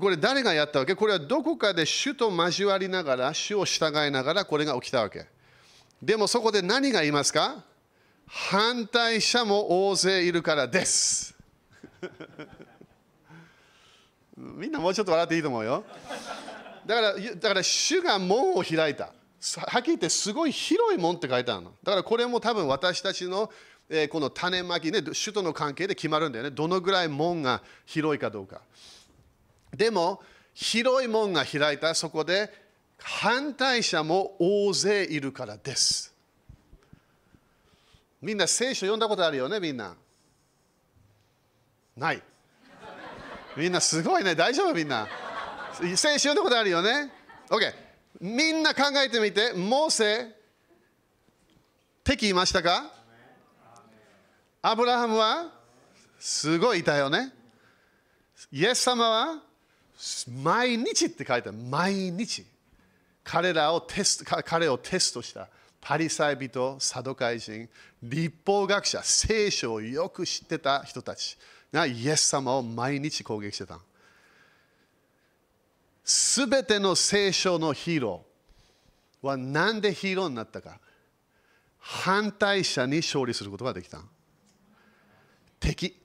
[0.00, 0.94] これ誰がやったわけ？
[0.94, 5.26] これはどこかで主と交わりながら、主を従いながらこれが起きたわけ。
[6.02, 7.64] でもそこで何が言いますか？
[8.26, 11.34] 反対者も大勢いるからです。
[14.34, 15.84] みんなもうちょっと笑っていいと思うよ。
[16.86, 19.04] だから、だから主が門を開いた。
[19.04, 19.10] は
[19.78, 21.74] っきり言ってすごい広い門って書いてあるの。
[21.82, 23.50] だからこれも多分私たちの、
[23.90, 26.50] え、この種まきね、首都の関係で決まるんだよね。
[26.50, 28.62] どのぐらい門が広いかどうか。
[29.74, 30.22] でも、
[30.54, 32.52] 広い門が開いたそこで
[32.98, 36.12] 反対者も大勢いるからです。
[38.20, 39.96] みんな聖書読んだことあるよね、みんな？
[41.96, 42.22] ない。
[43.56, 45.08] みんなすごいね、大丈夫みんな？
[45.74, 47.10] 聖書読んだことあるよね
[47.48, 47.74] ？OK。
[48.20, 50.36] みんな考えてみて、モーセ、
[52.04, 52.92] 敵いましたか？
[54.60, 55.50] アブラハムは？
[56.20, 57.32] すごいいたよね。
[58.52, 59.42] イエス様は？
[60.42, 62.44] 毎日って書いてある毎日
[63.22, 65.48] 彼らをテスト彼をテストした
[65.80, 67.68] パリサイ人、サドカイ人、
[68.02, 71.36] 立法学者、聖書をよく知ってた人たち
[71.72, 73.80] がイエス様を毎日攻撃してた。
[76.04, 80.78] すべての聖書のヒーローは何でヒーローになったか。
[81.78, 84.00] 反対者に勝利することができた。
[85.58, 86.00] 敵。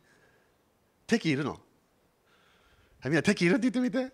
[1.06, 1.60] 敵いるの
[3.10, 4.12] みんな敵いるって言ってみて。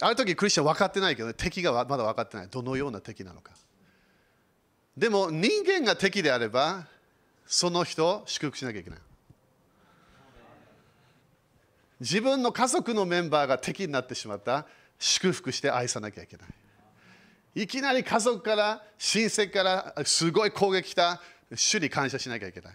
[0.00, 2.48] ある時クリスチャン分かってないけど、ね、敵がまだ分かってない。
[2.48, 3.52] どのような敵なのか。
[4.96, 6.86] でも人間が敵であれば、
[7.46, 8.98] その人を祝福しなきゃいけない。
[12.00, 14.66] 自分の家族のメンバーが敵になってしまった
[14.98, 17.62] 祝福して愛さなきゃいけない。
[17.62, 21.20] いきなり家族から親戚からすごい攻撃した
[21.54, 22.74] 主に感謝しなきゃいけない。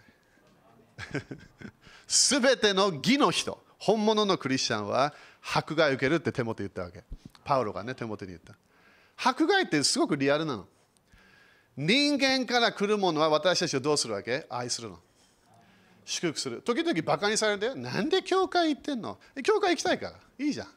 [2.06, 7.04] すべての義の人、本物のクリスチャンは迫害を受けるって手元言ったわけ。
[7.44, 8.54] パウロがね、手元に言った。
[9.16, 10.64] 迫害ってすごくリアルなの。
[11.76, 14.46] 人間から来るものは私たちをどうするわけ？
[14.48, 14.98] 愛するの。
[16.06, 16.62] 祝福する。
[16.62, 19.18] 時々バカにされて、なんで教会行ってんの？
[19.42, 20.12] 教会行きたいから。
[20.38, 20.68] いいじゃん。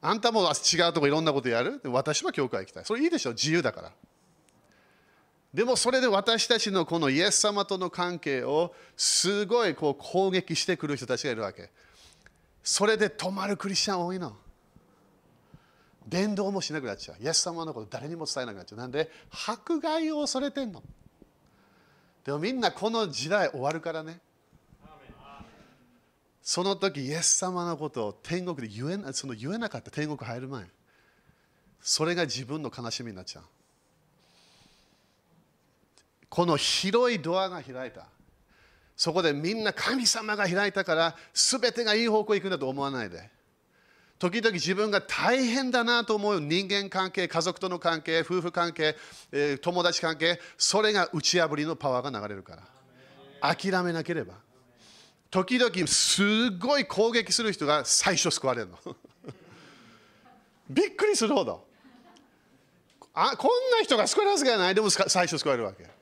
[0.00, 1.80] あんたも違うとこいろんなことやる？
[1.84, 2.84] 私は教会行きたい。
[2.84, 3.30] それいいでしょ？
[3.34, 3.92] 自由だから。
[5.54, 11.70] でもそれで私たちのこのイエス様との関係をすごいこう攻撃してくる人たちがいるわけ。
[12.62, 14.36] それで止まるクリスチャン多いの。
[16.06, 17.22] 伝道もしなくなっちゃう。
[17.22, 18.78] イエス様のこと誰にも伝えなくなっちゃう。
[18.78, 19.10] なんで
[19.46, 20.82] 迫害を恐れてんの。
[22.24, 24.20] でもみんなこの時代終わるからね。
[26.42, 30.66] その時イエス様のことを天国で言えその言えなかった天国入る前。
[31.80, 33.44] それが自分の悲しみになっちゃう。
[36.28, 38.06] この広いドアが開いた。
[38.96, 43.30] そこでみんな神様が開いたから全てがいい方向に行くんだと思わないで。
[44.18, 48.94] 時々自分が大変だなと思う人間関係、家族との関係、夫婦関係、
[49.32, 52.54] えー、友達関係、それが打ち破りのパワーが流れるか
[53.40, 53.56] ら。
[53.56, 54.34] 諦めなければ。
[55.28, 58.78] 時々すごい攻撃する人が最初救われるの。
[60.70, 61.66] びっくりするほど。
[63.14, 66.01] あこんな人が救われるはずがないでも最初救われるわけ。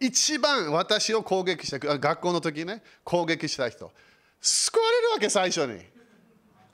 [0.00, 3.90] 一番私を攻撃した学校の時ね攻撃した人。
[4.40, 5.80] 救われるわけ最初に。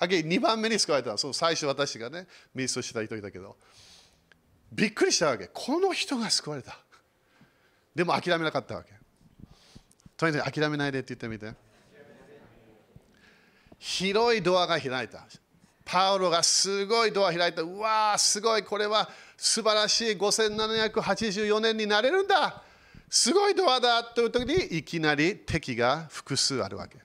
[0.00, 1.16] 2番目に救われた。
[1.16, 3.56] その最初私がねミスした人いたけど。
[4.72, 5.48] びっくりしたわけ。
[5.52, 6.78] この人が救われた。
[7.94, 8.90] でも諦めなかったわけ。
[10.16, 11.54] とにかく諦めないでって言ってみて。
[13.78, 15.26] 広いドアが開いた。
[15.84, 17.62] パウロがすごいドア開いた。
[17.62, 18.62] うわーすごい。
[18.62, 20.12] これは素晴らしい。
[20.12, 22.62] 5784年になれるんだ。
[23.14, 26.96] すごいドアだという時にいきなり敵が複数あるわけ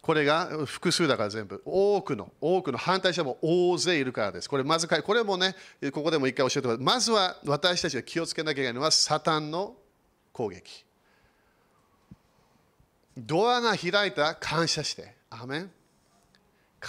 [0.00, 1.60] これが複数だから全部。
[1.64, 4.48] 多くの、多くの反対者も大勢いるからです。
[4.48, 5.56] これまずかこれもね、
[5.92, 9.74] ここでも一回教えてもらまずは私たちが気をつけなきゃいけないのは、サタンの
[10.32, 10.84] 攻撃。
[13.18, 15.16] ドアが開いた感謝して。
[15.28, 15.70] アメン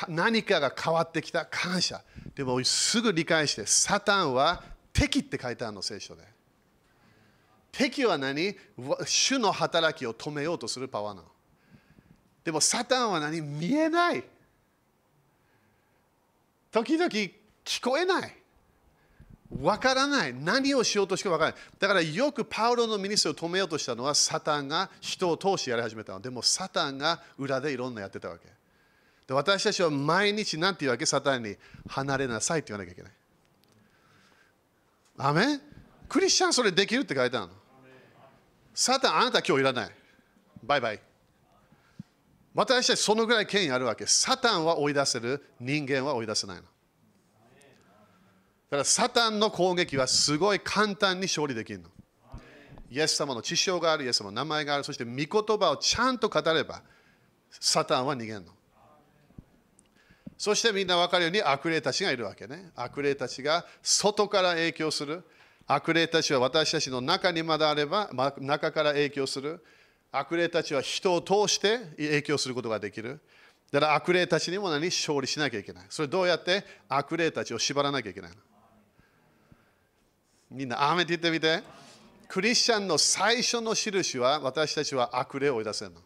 [0.09, 2.03] 何かが変わってきた感謝。
[2.35, 6.36] でもすぐ理解して、サタンは敵って書いてあるの、聖書で。
[7.77, 8.55] 敵は何？
[9.05, 11.27] 主の働きを止めようとするパワーなの。
[12.43, 13.39] でもサタンは何？
[13.39, 14.23] 見えない。
[16.71, 17.31] 時々聞
[17.83, 18.35] こえない。
[19.61, 20.33] わからない。
[20.33, 21.59] 何をしようとしてわからない。
[21.77, 26.19] だからよくパウロのミニスを止めようとしたのはサタンが人を通してやり始めたの。
[26.19, 28.47] でもサタンが裏でいろんなやってたわけ。
[29.27, 31.05] で私たちは毎日何て言うわけ？
[31.05, 31.55] サタンに
[31.87, 33.11] 離れなさいって言わなきゃいけない。
[35.19, 35.61] アメン？
[36.09, 37.53] クリスチャンそれできるって書いてあるの。
[38.79, 39.89] サタンあなた今日いらない。
[40.61, 40.99] バイバイ。
[42.53, 44.05] 私たちそのぐらい権威あるわけ。
[44.05, 46.61] サタンは追い出せる、人間は追い出せないの。
[46.61, 46.67] だ
[48.69, 51.89] からサタンの攻撃はすごい簡単に勝利できるの。
[52.91, 56.83] イエス様の知性がある、イエス様の名前がある、そして御言葉をちゃんと語れば、
[57.49, 58.53] サタンは逃げるの。
[60.37, 62.69] そしてみんな分かるように悪霊たちがいるわけね。
[62.75, 65.23] 悪霊たちが外から影響する。
[65.67, 69.61] 悪霊たちは私たちの中にまだあれば、中から影響する。
[70.11, 73.19] 悪霊たちは人を通して影響することができる。
[73.71, 74.85] だから悪霊たちにも何？
[74.85, 75.85] 勝利しなきゃいけない。
[75.89, 76.63] それどうやって？
[76.87, 78.37] 悪霊たちを縛らなきゃいけないの
[80.49, 81.61] みんな、アーメって言ってみて。
[82.29, 86.01] クリスチャンの最初の印は私たちは悪霊を追い出せるの。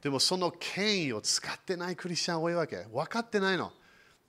[0.00, 2.86] でもその権威を使ってないクリスチャン多いわけ。
[2.92, 3.72] 分かってないの。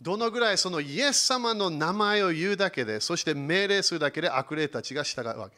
[0.02, 5.58] どのぐらいそのイエス様の名前を言うだけで、そして命令するだけで悪霊たちが従うわけ。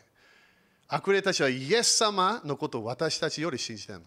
[0.88, 4.06] 悪霊たちはイエス様のことを私たちより信じてるの。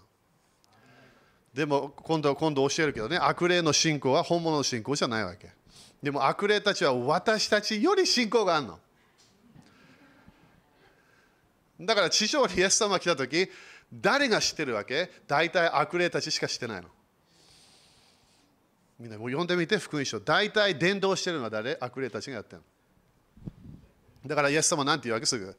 [1.54, 5.50] でも今度は今度教えるけどね、悪霊の信仰は本物の信仰じゃないわけ。
[6.02, 8.80] でも悪霊たちは私たちより信仰があるの。
[11.80, 13.48] だから地上にイエス様が来たとき、
[13.92, 15.10] 誰が知ってるわけ？
[15.28, 16.88] 大体悪霊たちしか知ってないの。
[18.98, 20.20] みんなもう読んでみて、福音書。
[20.20, 21.76] 大体伝道してるのは誰？
[21.80, 22.62] 悪霊たちがやってる。
[24.24, 25.26] だからイエス様は何て言うわけ？
[25.26, 25.56] すぐ。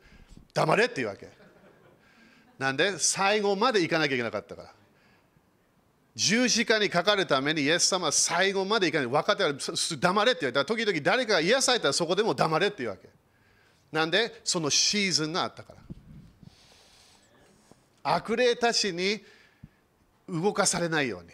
[0.54, 1.30] 黙れって言うわけ。
[2.58, 2.98] なんで？
[2.98, 4.72] 最後まで行かなきゃいけなかったから。
[6.16, 9.08] 十字架にかかるためにイエス様は最後まで行かない。
[9.08, 9.58] 分かってる
[10.00, 13.10] 黙れって言われた時々誰かが癒されたらそこでも黙れって言うわけ。
[13.92, 14.40] なんで？
[14.46, 15.80] そのシーズンがあったから。
[18.16, 19.22] 悪霊たちに
[20.30, 21.30] 動かされないように。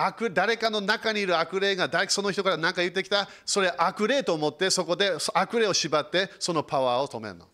[0.00, 7.48] 悪誰かの中にいる悪霊がその人から何か言ってきた、それ悪霊と思ってそこで悪霊を縛ってそのパワーを止めるの。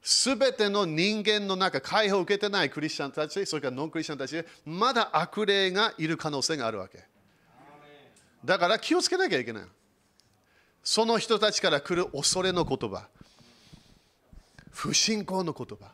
[0.00, 7.02] すべての人間の中、解放を受けてないクリスチャンたち、それからノンクリスチャンたち、まだ悪霊がいる可能性があるわけ。
[8.44, 9.64] だから気をつけなきゃいけない。
[10.84, 13.08] その人たちから来る恐れの言葉、
[14.70, 15.90] 不信仰の言葉。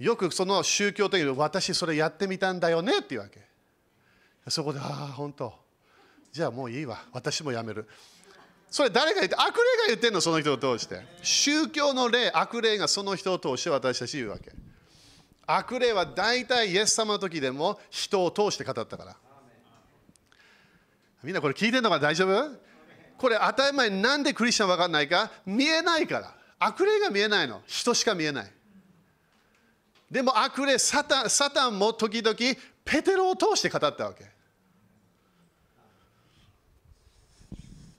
[0.00, 3.49] よくその宗教的に私それやってみたんだよねっていうわけ。
[4.48, 5.52] そこで、ああ、本当。
[6.32, 7.04] じゃあもういいわ。
[7.12, 7.88] 私もやめる。
[8.70, 9.56] それ誰が言って悪霊が
[9.88, 10.20] 言ってんの？
[10.20, 11.02] その人を通して。
[11.22, 14.52] 宗教の霊悪霊がその人を通して私たち言うわけ。
[15.46, 19.16] 悪霊は大体イエス様の時でも人を通して語ったから。
[21.24, 21.98] みんなこれ聞いてるのか？
[21.98, 22.56] 大丈夫？
[23.18, 25.32] これ当たり前なんでクリスチャン分かんないか？
[25.44, 26.34] 見えないから。
[26.60, 27.62] 悪霊が見えないの。
[27.66, 28.52] 人しか見えない。
[30.08, 32.36] でも悪霊サタンサタンも時々
[32.90, 34.24] ペテロを通して語ったわけ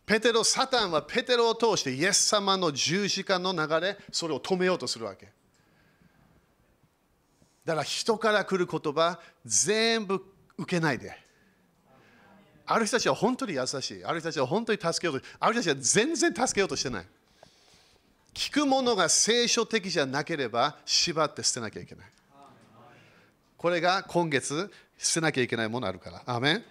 [0.05, 5.27] ペテロ、サタンはペテロを通してイエス様の十字架の流れ、それを止めようとするわけ。
[7.63, 10.21] だから人から来る言葉、全部
[10.57, 11.17] 受けないで。
[12.65, 14.03] ある人たちは本当に優しい。
[14.03, 15.27] ある人たちは本当に助けようと。
[15.39, 17.05] ある人たちは全然助けようとしてない。
[18.33, 22.11] 聞くものが聖書的じゃなければ縛って捨てなきゃいけない。
[23.61, 26.23] これが今月捨てなきゃいけないものあるから。
[26.25, 26.63] アメン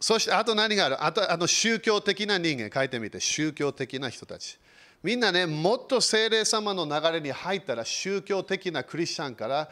[0.00, 1.04] そしてあと何がある？
[1.04, 4.58] あとあの宗教的な人間書いてみて宗教的な人たち。
[5.04, 9.70] みんなねもっと精霊様の流れに入ったら宗教的なクリスチャンから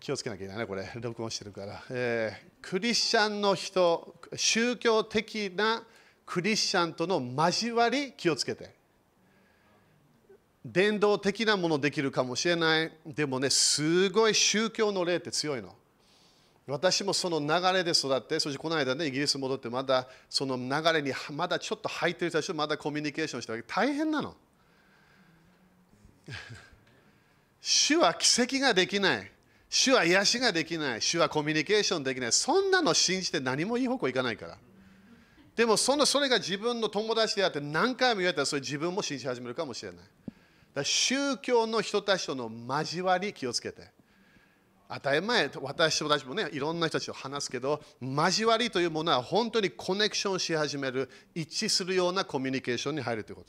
[0.00, 0.90] 気をつけなきゃいけないねこれ。
[0.94, 5.82] 録音してるから、えー、クリスチャンの人宗教的な
[6.24, 8.82] クリスチャンとの交わり気をつけて。
[10.64, 15.74] 伝道的なものできるかもしれないでもねすごい宗教の霊って強いの
[16.66, 17.46] 私もその流
[17.76, 24.34] れで育って、そしてこの間ね、イギリス戻って、まだその流れにまだちょっと入ってる人たちとまだコミュニケーションしてるわけ大変なの。
[27.60, 29.30] 主は奇跡ができない。
[29.68, 31.02] 主は癒しができない。
[31.02, 32.32] 主はコミュニケーションできない。
[32.32, 34.56] そんなの信じて何もいい方向いかないから。
[35.56, 40.00] でもそのそれが自分の友達であって何回も言われたらそれ自分も信じ始めるかもしれない。
[40.74, 43.92] だ宗教の人たちとの交わり気をつけて。
[44.86, 53.44] 当たり前、私たちもね、いろんな人たちと話すけど、交わりというものは本当にコネクションし始める、一致するようなコミュニケーションに入るというこ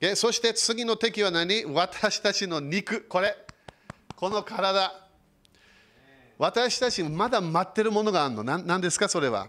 [0.00, 0.16] と。
[0.16, 1.64] そして次の敵は何？
[1.66, 3.36] 私たちの肉、これ、
[4.16, 4.92] この体。
[6.38, 8.44] 私たちまだ待ってるものがあるの。
[8.44, 9.48] 何ですか、それは。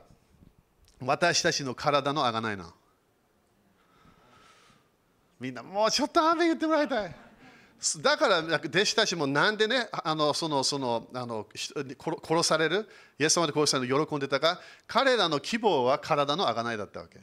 [1.00, 2.74] 私たちの体のあがないの。
[5.40, 7.16] みんな、もうちょっと雨言ってもらいたい。
[8.02, 17.20] だから弟子たちもなんでね、あのそのそのあの殺される、イエス様で殺されるの喜んでたか、彼らの希望は体の贖いだったわけ。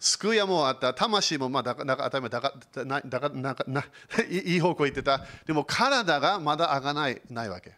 [0.00, 3.64] 救いはもうあった、魂もまあだかだかだかだかだか
[4.28, 7.76] いい方向行ってた、でも体がまだ贖いないわけ。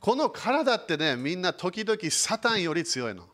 [0.00, 3.28] この体ってね、みんな時々サタンより強いの。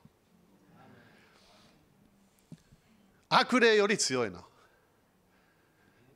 [3.28, 4.44] 悪霊より強いの。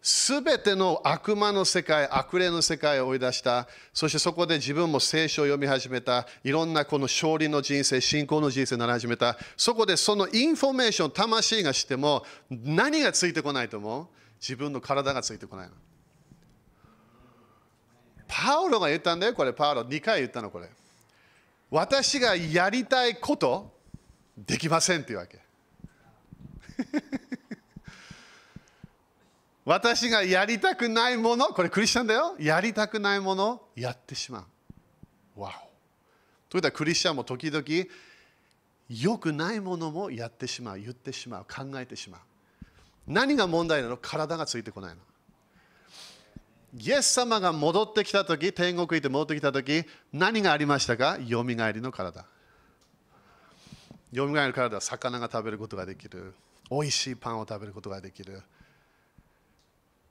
[0.01, 14.07] すべての悪魔の世界、悪霊の世界を追い出した、そしてそこで自分も聖書を読み始めた、いろんなこの勝利の人生、信仰の人生になり始めた、そこでそのインフォメーション、魂がしても、何がついてこないと思う？
[14.41, 15.75] 自分の体がついてこないの。
[18.29, 20.71] パウロが言ったんだよ、これ、パウロ、2回言ったの、これ。
[21.71, 23.77] 私がやりたいこと、
[24.37, 25.41] できませんっていうわけ。
[29.69, 32.35] 私がやりたくないもの、これクリスチャンだよ。
[32.41, 34.47] やりたくないものをやってしま
[35.37, 35.41] う。
[35.43, 35.69] わお。
[36.49, 37.63] といったらクリスチャンも時々
[38.89, 42.21] 良くないものもやってしまう、言ってしまう、考えてしまう。
[43.07, 43.99] 何が問題なの？
[43.99, 45.03] 体がついてこないの。
[46.79, 51.19] イエス様が戻ってきたとき、天国行って戻ってきたとき、何がありましたか？
[51.19, 52.25] よみがえりの体。
[54.13, 56.33] よみがえりの体は魚が食べることができる。
[56.71, 58.41] おいしいパンを食べることができる。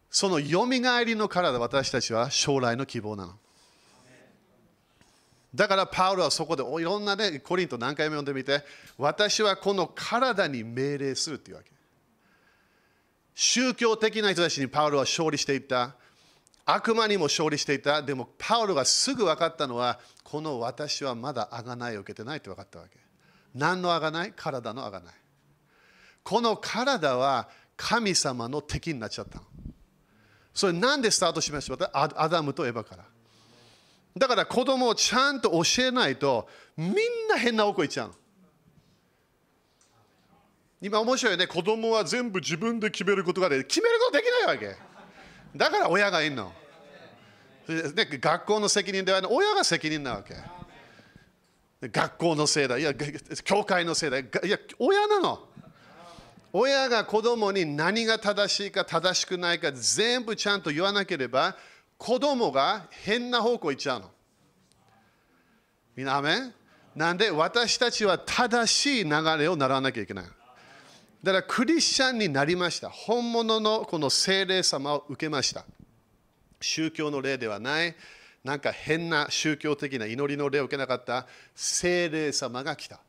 [0.09, 3.33] そのよみがえりの体、私たちは将来の希望なの。
[5.55, 8.63] だからパウロはそこでいろんなね、コリント何回も読んでみて、
[8.97, 11.71] 私はこの体に命令するっていうわけ。
[13.33, 15.95] 宗教的な人たちにパウロは勝利していった。
[16.65, 18.01] 悪魔にも勝利していた。
[18.01, 22.97] でもパウロがすぐ分かったのは、この私はまだ贖いを受けてないって分かったわけ。
[23.55, 24.33] 何の贖い？
[24.35, 25.03] 体の贖い。
[26.23, 27.47] この体は
[27.77, 29.45] 神様の敵になっちゃったの。
[30.57, 31.91] それなんでスタートしました？
[31.93, 33.05] アダムとエヴァから。
[34.17, 36.89] だから子供をちゃんと教えないとみん
[37.29, 38.15] な変な方向行っちゃうの。
[40.81, 41.45] 今面白いね。
[41.45, 44.75] 子供は全部自分で決めることがで決めることできないわけ。
[45.55, 46.51] だから親がいるの。
[47.67, 50.33] で学校の責任ではない親が責任なわけ。
[51.87, 52.95] 学校のせいだ、いや、
[53.43, 55.47] 教会のせいだ、いや、親なの。
[56.59, 61.55] 親が子供に何が正しいか正しくないか全部ちゃんと言わなければ
[61.99, 64.09] 子供が変な方向行っちゃうの。
[65.95, 66.35] みんなあ、め
[66.95, 70.25] なんで私たちは正しい流れを習わなきゃいけない。
[71.23, 72.89] だからクリスチャンになりました。
[72.89, 75.63] 本物のこの聖霊様を受けました。
[76.59, 77.95] 宗教の霊ではない、
[78.43, 82.99] なんか変な宗教的な祈りの霊を受けなかった聖霊様が来た。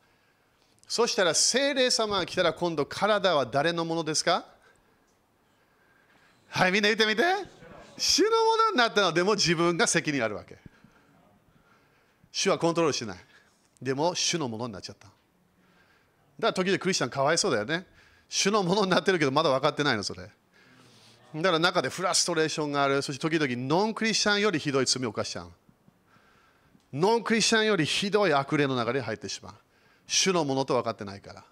[0.88, 4.46] そしたら聖霊様が来たら今度体は誰のものですか？
[6.48, 7.22] はい、みんな言ってみて。
[7.98, 10.56] 主のものになったのでも自分が責任あるわけ。
[12.32, 13.18] 主はコントロールしない。
[13.82, 15.08] でも主のものになっちゃった。
[15.08, 15.14] だか
[16.40, 17.84] ら時々クリスチャンかわいそうだよね。
[18.28, 20.22] 主のものになってるけどまだ分かってないのそれ。
[21.34, 23.02] だから中でフラストレーションがある。
[23.02, 25.50] そして時々ノンクリスチャンよりひどい罪を犯しちゃう。
[26.94, 29.54] ノンクリスチャンよりひどい悪霊の中に入ってしまう。
[30.08, 31.44] 主のものと分かってないから。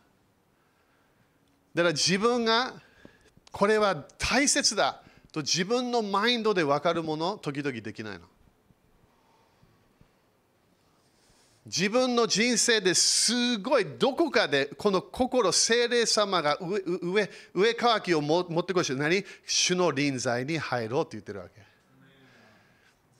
[1.74, 2.72] だから自分が
[3.52, 8.24] これは大切だと自分のマインドで分かるもの、時々できないの。
[11.66, 19.24] 自分の人生ですごいどこかでこの心、精霊様が上上上乾きを持ってこいし、何？
[19.44, 21.60] 主の臨在に入ろうって言ってるわけ。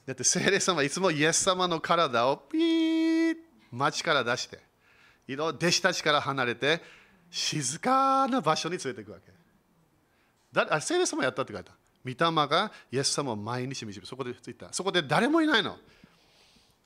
[0.07, 3.37] だって精霊様はいつもイエス様の体をピーッ
[3.73, 4.61] 街から出して、
[5.29, 6.81] 弟子たちから離れて
[7.31, 9.33] 静かな場所に連れていくわけ。
[10.53, 11.73] だあ聖霊様やったって書いた。
[12.05, 12.17] 御霊
[12.49, 14.07] がイエス様を毎日導く。
[14.07, 14.73] そこでついた。
[14.73, 15.77] そこで誰もいないの。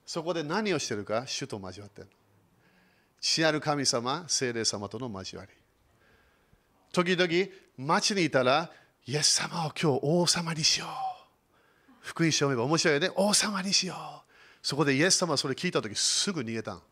[0.07, 2.13] そこで何をしてるか、主と交わってるの。
[3.21, 5.53] 父なる神様、聖霊様との交わり。
[6.91, 8.71] 時々、町にいたら、
[9.07, 10.89] イエス様を今日王様にしよう。
[12.01, 13.11] 福音書を読めば面白いよね。
[13.15, 14.31] 王様にしよう。
[14.63, 16.83] そこでイエス様はそれ聞いたときすぐ逃げたの。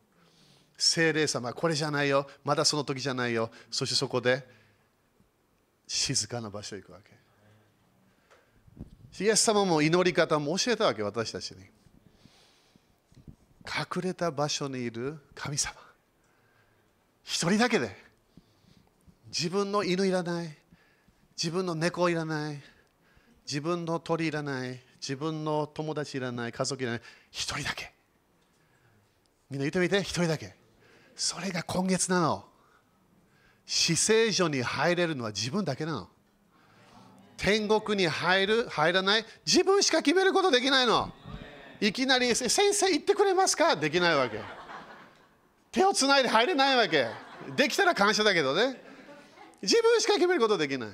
[0.78, 2.28] 聖霊様、これじゃないよ。
[2.44, 3.50] まだその時じゃないよ。
[3.68, 4.46] そしてそこで
[5.88, 7.18] 静かな場所へ行くわけ。
[9.24, 11.64] イエス様も祈り方も教えたわけ、私たちに。
[13.66, 15.74] 隠れた場所にいる神様。
[17.24, 17.94] 一人だけで。
[19.26, 20.56] 自分の犬いらない。
[21.36, 22.60] 自分の猫いらない。
[23.44, 24.80] 自分の鳥いらない。
[25.00, 26.52] 自分の友達いらない。
[26.52, 27.02] 家族いらない。
[27.32, 27.92] 一人だけ。
[29.50, 30.67] みんな言ってみて、一人だけ。
[31.18, 32.44] それが今月なの。
[33.66, 36.08] 死聖所に入れるのは自分だけなの。
[37.36, 41.12] 天国に入る、入らない、自分しか決めることできないの。
[41.80, 43.74] いきなり先生言ってくれますか？
[43.74, 44.40] できないわけ。
[45.72, 47.08] 手をつないで入れないわけ。
[47.56, 48.80] できたら感謝だけどね。
[49.60, 50.88] 自分しか決めることできない。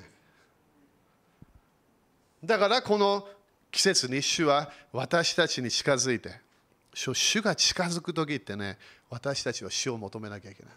[2.43, 3.29] だからこの
[3.71, 6.41] 季節に主は私たちに近づいて、
[6.95, 8.79] 主が近づく時ってね、
[9.15, 10.73] 私たちは主を求めなきゃいけない。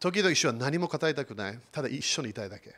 [0.00, 1.58] 時々主は何も語りたくない。
[1.70, 2.74] ただ一緒にいたいだけ。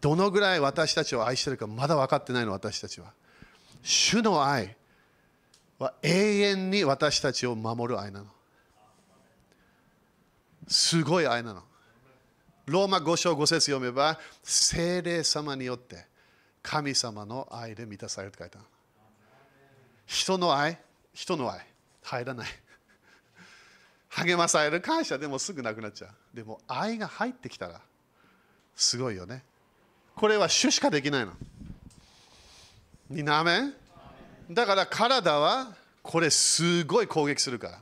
[0.00, 3.12] どのぐらい私たちを愛してるかまだ分かってないの私たちは
[3.82, 4.76] 主の愛
[5.80, 8.26] は永遠に私たちを守る愛なの
[10.68, 11.64] すごい愛なの
[12.66, 16.04] ローマ5章5節読めば精霊様によって
[16.62, 18.66] 神様の愛で満たされると書いてある
[20.06, 20.78] 人の愛
[21.18, 21.60] 人の愛
[22.02, 22.48] 入らない
[24.08, 27.80] 励まされる感謝でもすぐなくなっちゃうでも愛が入ってきたら
[28.74, 29.42] すごいよね
[30.18, 31.32] これは主しかできないの。
[33.08, 33.70] みんなめ
[34.50, 37.78] だから体はこれすごい攻撃するから。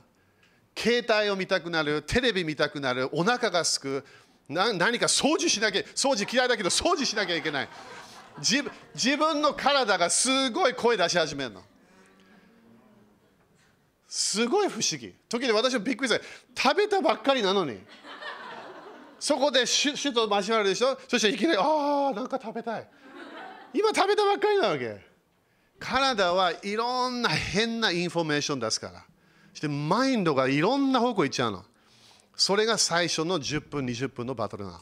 [0.77, 4.05] 携帯を見たくなる、テレビ見たくなる、お腹がすく、
[4.47, 7.69] な何か掃除しなきゃ、掃除嫌いだけど掃除しなきゃいけない。
[8.37, 8.63] 自
[8.93, 11.63] 自分の体がすごい声出し始めるの。
[14.07, 15.13] すごい不思議。
[15.27, 16.23] 時に私はびっくりした。
[16.69, 17.79] 食べたばっかりなのに。
[19.19, 20.95] そこで主と交わるでしょ？
[21.07, 22.87] そしていきなりああなんか食べたい
[23.73, 25.01] 今食べたばっかりなわけ
[25.79, 29.05] 体はいろんな変なインフォメーション出すから
[29.53, 31.65] そしてマインドがいろんな方向行っちゃうの
[32.35, 34.79] それが最初の10分20分のバトルなの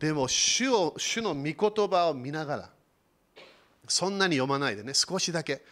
[0.00, 2.70] でも主を主の御言葉を見ながら
[3.86, 5.62] そんなに読まないでね少しだけ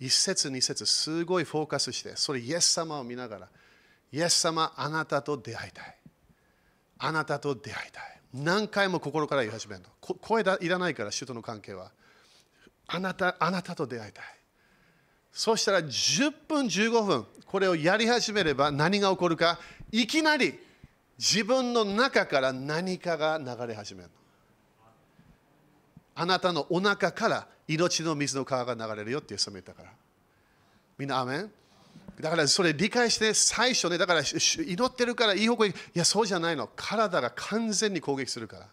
[0.00, 3.48] 一節二節すごいフォーカスしてそれイエス様を見ながら
[4.12, 5.96] イエス様あなたと出会いたい。
[6.98, 8.20] あなたと出会いたい。
[8.34, 9.88] 何回も心から言い始めるの。
[10.16, 11.92] 声だいらないから主との関係は。
[12.88, 14.24] あなたあなたと出会いたい。
[15.32, 19.58] そしたら10分15分これをやり始めれば何が起こるか。
[19.92, 20.58] いきなり
[21.18, 24.14] 自分の中から何かが流れ始めるの。
[26.16, 29.90] あなたのお腹から命の水の川が流れるよって様言ったから。
[30.98, 31.50] みんなアメン？
[32.20, 36.68] だからそれ理解して最初ねだから祈ってるからいい方向にいやそうじゃないの。
[36.74, 38.66] 体が完全に攻撃するから。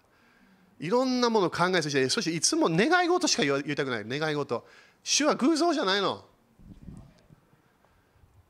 [0.80, 4.04] いろんなものを考えさせてそしていつも願い事しか言わ言いたくない。
[4.06, 4.66] 願い事。
[5.04, 6.26] 主は偶像じゃないの。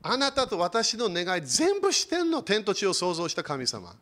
[0.02, 2.42] あなたと私の願い全部してんの。
[2.42, 3.94] 天と地を創造した神様。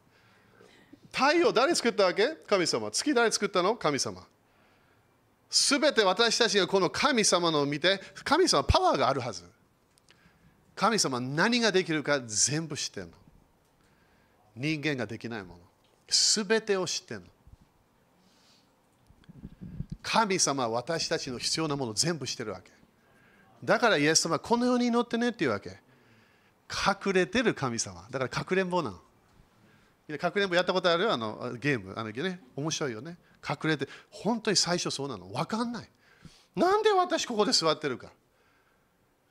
[1.12, 2.28] 太陽誰作ったわけ？
[2.46, 2.90] 神様。
[2.90, 3.76] 月誰作ったの？
[3.76, 4.26] 神様。
[5.58, 9.42] すべて私たちがこの神様のを見て神様はパワーがあるはず。
[10.74, 13.12] 神様は何ができるか全部知ってんの。
[14.54, 15.60] 人間ができないもの。
[16.10, 17.24] すべてを知ってんの。
[20.02, 22.70] 神様は私たちの必要なもの全部知ってるわけ。
[23.64, 25.78] だからイエス様はこのように祈ってねっていうわけ。
[26.70, 28.06] 隠れてる神様。
[28.10, 30.18] だからかくれんぼなの。
[30.18, 31.10] かくれんぼやったことある？
[31.10, 31.94] あのゲーム。
[31.96, 32.40] あのね。
[32.54, 33.16] 面白いよね。
[33.48, 35.26] 隠れて本当に最初そうなの。
[35.28, 35.88] 分かんない。
[36.54, 38.10] なんで私ここで座ってるか。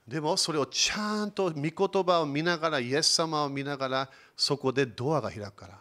[0.08, 5.80] でもそれをちゃんと御言葉を見ながらイエス様を見ながらそこでドアが開くから。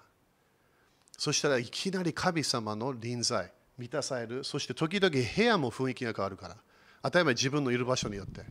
[1.16, 4.44] そしたらいきなり神様の臨在満たされる。
[4.44, 6.56] そして時々部屋も雰囲気が変わるから。
[7.02, 8.44] 当たり前自分のいる場所によって。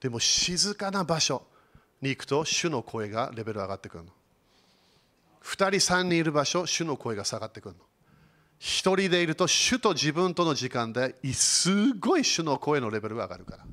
[0.00, 1.42] でも静かな場所
[2.00, 4.12] に行くと主の声がレベル上がってくるの。
[5.42, 7.85] 2人3人いる場所主の声が下がってくるの。
[8.60, 13.64] 1人でいると主と自分との時間ですごい主の声のレベルが上がるから。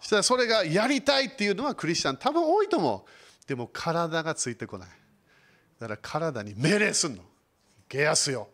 [0.00, 2.16] そしたらそれがやりたいっていうのはクリスチャン。
[2.16, 3.46] 多分多いと思う。
[3.46, 4.88] でも体がついてこない。
[5.78, 7.22] だから体に命令すんの。
[7.88, 8.48] ゲアスよ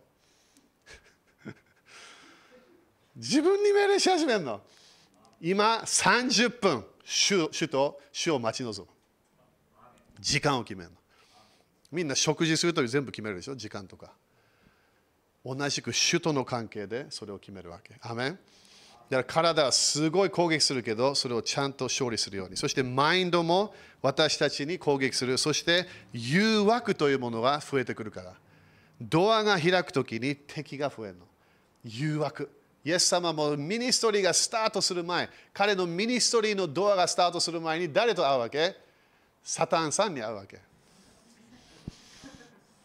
[3.16, 4.60] 自分に命令し始めるの。
[5.40, 8.94] 今30分主主と主を待ち望む。
[10.20, 10.96] 時間を決めるの。
[11.90, 13.56] みんな食事するとき全部決めるでしょ？
[13.56, 14.12] 時間とか。
[15.44, 17.96] 同じく主との関係でそれを決めるわけ。
[18.00, 18.38] アメン。
[19.08, 22.56] だから体はすごい攻撃するけどそれをちゃんと勝利するように。
[22.56, 23.72] そしてマインドも
[24.02, 25.38] 私たちに攻撃する。
[25.38, 28.34] そして誘惑というものが増えてくるから。
[29.00, 31.24] ドアが開くときに敵が増えるの。
[31.84, 32.50] 誘惑。
[32.84, 35.28] イエス様も ministry がスタートする前。
[35.52, 38.76] 彼の ministry のドアがスタートする前に誰と会うわけ？
[39.42, 40.58] サタンさんに会うわけ。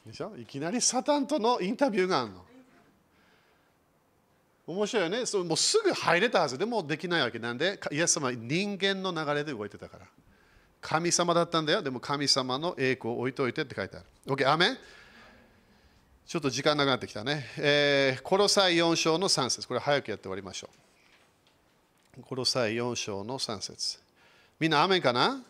[0.06, 0.34] でしょ？
[0.38, 2.46] いきなりサタンとのインタビューがあるの。
[4.66, 5.26] 面白いよね。
[5.26, 7.40] そうもうすぐ入れたはずでもできないわけ。
[7.40, 10.06] なんでイエス様は人間の流れで動いてたから。
[10.82, 11.82] 神様だったんだよ。
[11.82, 14.06] でも神様の栄光を置いといてって書いてある。
[14.28, 14.78] OK アメン。
[16.26, 17.46] ちょっと時間なくなってきたね。
[17.58, 19.68] えー、コロサイ4章の3節。
[19.68, 20.70] これ早くやって終わりましょ
[22.18, 22.24] う。
[22.24, 24.00] コロサイ4章の3節。
[24.60, 25.42] みんな雨かな？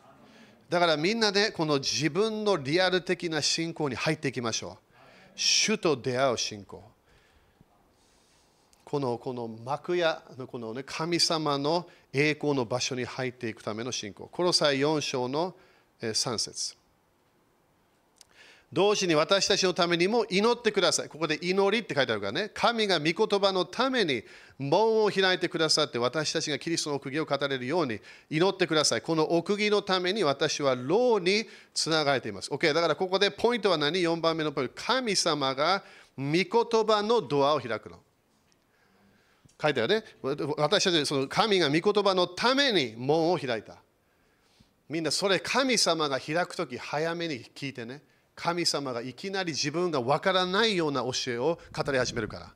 [0.69, 4.93] だからみんなでこの自分のリアル的な信仰に入っていきましょう。
[5.35, 6.83] 主と出会う信仰。
[8.83, 14.27] このこの幕屋のこの、ね、神様の栄光の場所に入っていくための信仰。
[14.31, 15.55] コロサイ4章の
[15.99, 16.75] 3節
[18.73, 21.07] 同時に私たちのためにも祈ってください。
[21.07, 22.49] ここで祈りって書いてあるからね。
[22.55, 24.23] 神が御言葉のために
[24.57, 27.99] 門を開いてくださって私たちがキリストの奥義を語れるように
[28.31, 29.01] 祈ってください。
[29.01, 32.49] この奥義のために私は牢につながれています。
[32.49, 32.73] OK。
[32.73, 34.73] だからここでポイントは何 ?4 番目のポイント。
[34.75, 35.83] 神様が
[36.17, 36.47] 御言
[36.83, 37.99] 葉のドアを開くの。
[39.61, 40.03] 書いてあるね。
[40.57, 43.75] 私たちその神が御言葉のために門を開いた。
[44.89, 48.01] みんなそれ神様が開くとき早めに聞いてね。
[48.35, 52.51] 神様がいきなり自分がわからないような教えを語り始めるから。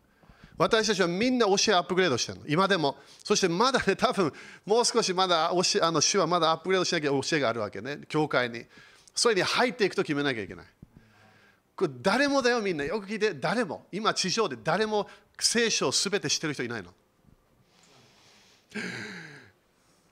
[0.57, 2.45] 私たちはみんな教えアップグレードしてるの。
[2.47, 2.97] 今でも。
[3.23, 4.33] そしてまだね、多分
[4.65, 7.99] もう少しまだ教えあの主はまだアップグレードしなきゃ教えがあるわけね。
[8.07, 8.65] 教会に。
[9.13, 10.65] それに入っていくと決めなきゃいけない。
[11.75, 12.83] これ誰もだよ、みんな。
[12.83, 13.85] よく聞いて、誰も。
[13.91, 15.07] 今、地上で誰も
[15.39, 16.91] 聖書をすべて知ってる人いないの。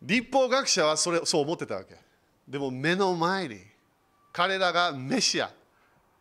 [0.01, 1.97] 立法学者はそれそう思ってたわけ。
[2.47, 3.59] でも目の前に
[4.35, 5.49] 彼らがメシア、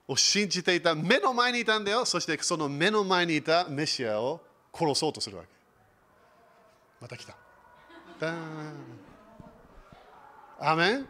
[0.07, 2.05] を信じていた目の前にいたんだよ。
[2.05, 4.41] そしてその目の前にいたメシアを
[4.73, 5.49] 殺そうとするわけ。
[7.01, 7.35] また来た。
[8.21, 8.75] ダーン。
[10.61, 11.07] アメン。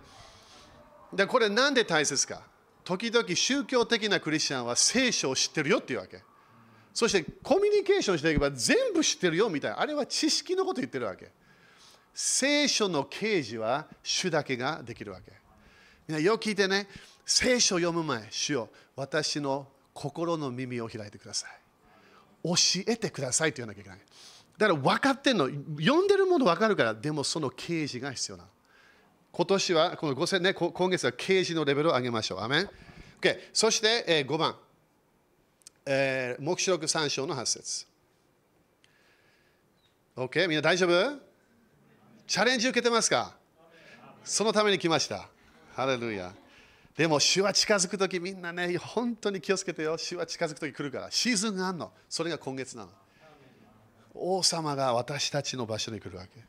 [1.12, 2.40] でこれなんで大切か。
[2.84, 6.22] 時々宗教的なクリスチャンは聖書を知ってるよっていうわけ。
[6.94, 9.80] そしてコミュニケーションしていけば全部知ってるよみたいな。
[9.80, 11.30] あれは知識のこと言ってるわけ。
[12.14, 15.43] 聖書の啓示は主だけができるわけ。
[16.08, 16.88] みんなよく聞いてね。
[17.26, 21.50] 聖書を読む前主よ私の心の耳を開いてください。
[22.44, 22.54] 教
[22.86, 23.98] えてくださいと言わなきゃいけない。
[24.58, 25.48] だから分かってんの。
[25.78, 28.48] 読んでるもの分かるからでもその啓示が必要なの。
[29.32, 32.40] 今年は、この5000ね、今月は啓示のレベルを上げましょう。
[32.40, 32.70] アメン。
[33.20, 34.54] Okay、そして、えー、5番、
[35.86, 37.86] えー、目視録3章の8節。
[40.16, 41.18] OK、みんな大丈夫？
[42.26, 43.34] チャレンジ受けてますか？
[44.22, 45.28] そのために来ました。
[45.74, 46.32] ハレルヤ。
[46.96, 49.98] でも、主は近づくとき、みんなね、本当に気をつけてよ。
[49.98, 51.10] 主は近づくとき来るから。
[51.10, 51.92] シーズンがあるの。
[52.08, 52.90] それが今月なの。
[54.14, 56.44] 王様が私たちの場所に来るわけ。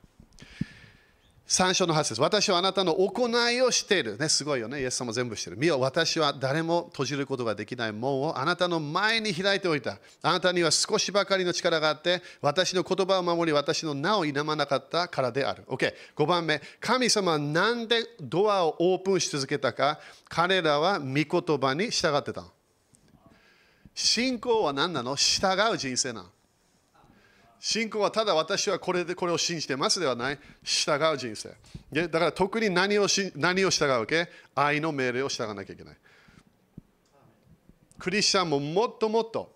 [1.47, 4.17] 3章の8節私はあなたの行いをしている。
[4.17, 4.81] ね、すごいよね。
[4.81, 5.59] イエス様全部している。
[5.59, 9.99] 見よ、私は誰も閉じることができない門をあなたの前に開いておいた。
[10.23, 15.65] あなたには少しばかりの力があって、私の言葉を守り、私の名を否まなかったからである。
[15.67, 15.93] OK。
[16.15, 16.59] 5番目。
[16.79, 21.25] 神様は何でドアをオープンし続けたか、彼らは御言
[21.59, 22.43] 葉に従ってた。
[23.93, 25.15] 信仰は何なの？
[25.15, 26.29] 従う人生なの。
[27.59, 31.49] 信仰はただ私はこれでこれを信じてますではない、従う人生。
[31.91, 34.29] だから特に何をし何を従うわけ？
[34.53, 35.95] 愛の命令を従わなきゃいけない。
[37.97, 39.55] クリスチャンももっともっと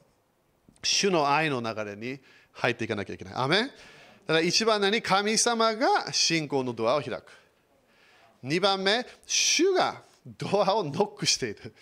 [0.81, 2.19] 主の愛の流れに
[2.53, 3.33] 入っていかなきゃいけない。
[3.35, 3.73] アメだか
[4.27, 7.23] ら一番何神様が信仰のドアを開く。
[8.41, 11.73] 二番目、主がドアをノックしている。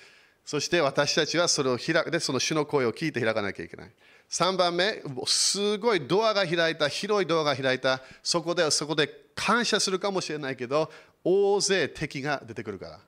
[0.43, 3.91] そして私たちはそれを開くで、その主の声を聞いて開かなきゃいけない。
[4.30, 10.92] 3番目、すごいドアが開いた、広いドアが開いた、そこでそこで感謝するかもしれないけど、
[11.24, 13.00] 大勢敵が出てくるから。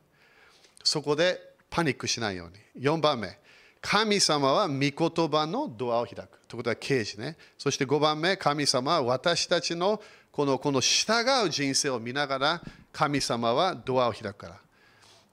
[0.83, 1.39] そこで
[1.69, 2.83] パニックしないように。
[2.83, 3.37] 4番目、
[3.81, 4.93] 神様は御言
[5.29, 6.39] 葉のドアを開く。
[6.47, 7.37] ということは刑事ね。
[7.57, 10.01] そして5番目、神様は私たちの
[10.31, 12.61] このこの従う人生を見ながら、
[12.93, 14.47] 神様はドアを開くか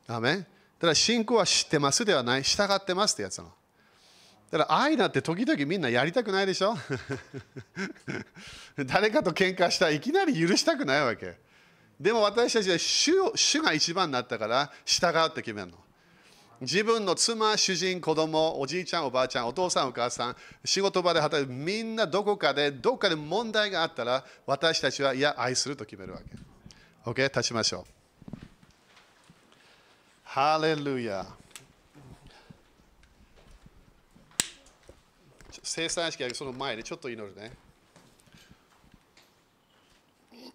[0.08, 0.16] ら。
[0.16, 3.52] アメだから信仰は知ってますではない、従ってますってやつなの。
[4.50, 6.76] だから愛なんて時々みんなやりたくないでしょ？
[8.86, 11.36] 誰かと喧嘩したらいきなり許したくないわけ。
[12.00, 15.78] でも私たちは主主が一番になったから従うって決めるの。
[16.60, 27.10] 自分の妻、主人、子供、おじいちゃん、おばあちゃん、お父さん、お母さん、仕事場で働いてみんなどこかで、どこかで問題があったら私たちはいや、愛すると決めるわけ。
[27.10, 27.24] OK?
[27.24, 27.86] 立ちましょ
[28.32, 28.38] う。
[30.24, 31.26] ハレルヤ。
[35.68, 37.50] 生産式はその前でちょっと祈るね。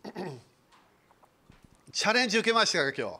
[1.92, 3.20] チャレンジ受けましたか、今日？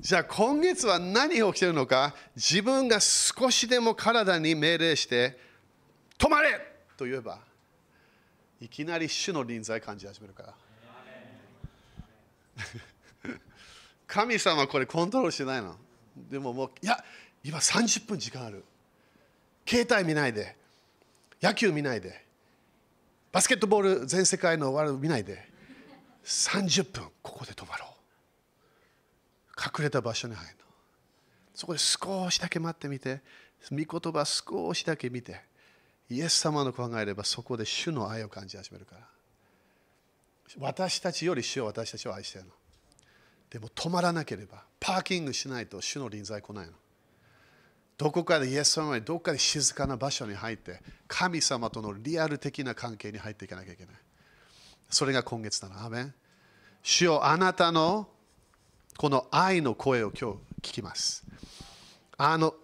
[0.00, 5.38] じゃあ今月は何が起きてるのか、自分が少しでも体に命令して、
[6.18, 6.58] 止まれ
[6.96, 7.38] と言えば、
[8.60, 10.54] いきなり主の臨在感じ始めるから。
[14.08, 15.78] 神様はこれコントロールしてないの？
[16.16, 17.04] でももう、いや、
[17.44, 18.64] 今30分時間ある。
[19.66, 20.56] 携帯見ないで。
[21.42, 22.24] 野球見ないで。
[23.32, 25.48] バスケットボール全世界のワールド見ないで。
[26.24, 27.90] 30分ここで止まろう。
[29.78, 30.60] 隠れた場所に入るの。
[31.54, 33.20] そこで少しだけ待ってみて。
[33.70, 35.40] 御言葉少しだけ見て。
[36.08, 39.02] イエス様の考えればそこで主の愛を感じ始めるから。
[40.58, 42.50] 私たちより主は私たちを愛してるの。
[43.50, 46.72] でも止まらなければパーキングしないと主の臨在来ないの。
[48.00, 53.94] どこかでイエス様にどこかで静かな場所に入って神様とのリアル的な関係に入っていかなきゃいけない。
[54.88, 56.14] それが今月だなアメン。
[56.82, 58.08] 主よあなたの
[58.96, 60.32] この愛の声を今
[60.62, 61.26] 日聞きます。
[62.16, 62.54] あの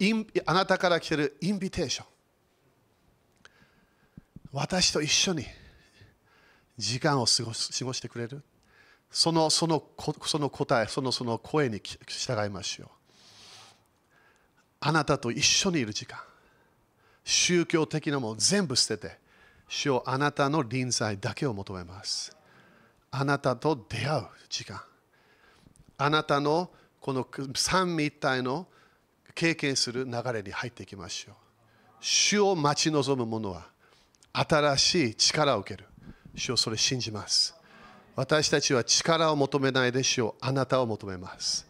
[0.47, 2.07] あなたから来てるインビテーション。
[4.53, 5.45] 私と一緒に
[6.79, 8.43] 時間を過ご過ごしてくれる。
[9.11, 9.85] そのその
[10.25, 12.96] その答えそのその声に従いましょう
[14.81, 16.19] あなたと一緒にいる時間。
[17.25, 19.19] 宗教的なもの全部捨てて
[19.69, 22.37] 主をあなたの臨在だけを求めます。
[23.11, 24.81] あなたと出会う時間。
[25.99, 26.71] あなたの
[27.01, 28.67] この三位一体の
[29.35, 31.35] 経験する流れに入っていきましょう。
[32.01, 33.67] 主を待ち望む者は
[34.33, 35.89] 新しい力を受ける。
[36.37, 37.55] 主をそれ信じます。
[38.15, 41.66] 私たちは力を求めないで主をあなたを求めます。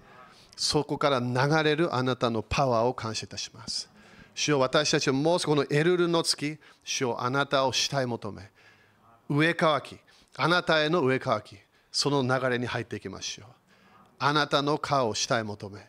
[0.57, 3.89] そこから流れるあなたのパワーを感謝いたします。
[4.35, 8.51] 主よ私たちはもうこのエルルの月、主よあなたを慕い求め、
[9.29, 9.99] 上乾き、
[10.37, 11.57] あなたへの上乾き、
[11.93, 13.47] その流れに入っていきましょう。
[14.19, 15.87] あなたの顔を慕い求め、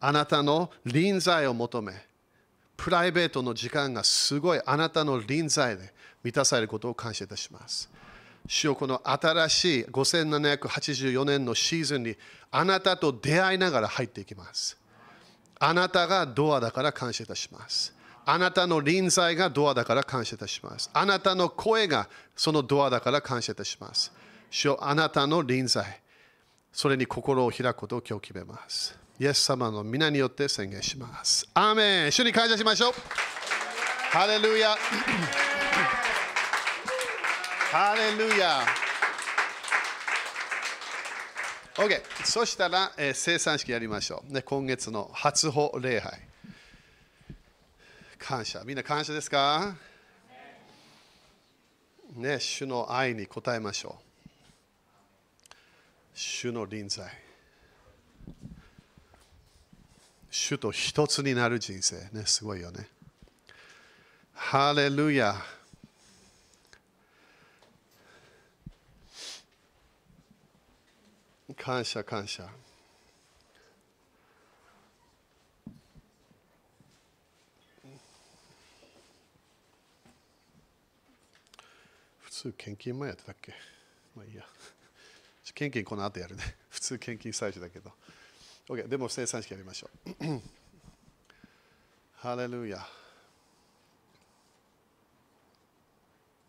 [0.00, 1.92] あなたの臨在を求め、
[2.76, 5.92] プライベートの時間がすごいあなたの臨在で
[6.22, 7.90] 満たされることを感謝いたします。
[8.48, 12.16] 主よこの新しい5784年のシーズンに
[12.50, 14.78] あなたと出会いながら入っていきます。
[15.60, 17.94] あなたがドアだから感謝いたします。
[18.24, 20.88] あなたの臨在がドアだから感謝いたします。
[20.94, 24.12] あなたの声がそのドアだから感謝いたします。
[24.50, 26.00] 主よあなたの臨在、
[26.72, 28.98] それに心を開くことを今日決めます。
[29.20, 31.46] イエス様の皆によって宣言します。
[31.52, 32.92] アーメン主に感謝しましょう。
[34.10, 34.74] ハレルヤ。
[37.70, 38.62] ハレルヤ。
[41.74, 44.40] OK、そしたら、えー生産式やりましょう、ね。
[44.40, 46.18] 今月の初歩礼拝。
[48.18, 48.62] 感謝。
[48.64, 49.76] みんな感謝ですか？
[52.16, 55.46] ね、主の愛に応えましょう。
[56.14, 57.06] 主の臨在。
[60.30, 61.96] 主と一つになる人生。
[62.12, 62.88] ね、すごいよね。
[64.32, 65.36] ハレルヤ。
[71.58, 72.48] 感謝感謝。
[82.20, 83.52] 普通献金もやってたっけ？
[84.16, 84.44] まあいいや。
[85.54, 86.56] 献金この後やるね。
[86.70, 87.92] 普通献金最初だけど。
[88.68, 90.40] OK、でも生産式やりましょう。
[92.16, 92.78] ハレルヤ。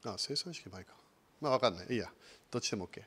[0.06, 0.94] あ、生産式前か。
[1.42, 1.88] まあわかんない。
[1.90, 2.12] いいや。
[2.52, 3.04] どっちでも OK。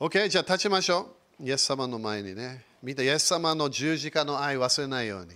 [0.00, 1.25] OK、じゃあ立ちましょう。
[1.40, 2.64] イエス様の前にね。
[2.82, 5.32] みんなイエス様の十字架の愛忘れないように。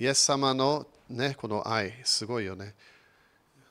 [0.00, 2.74] イエス様のね、この愛、すごいよね。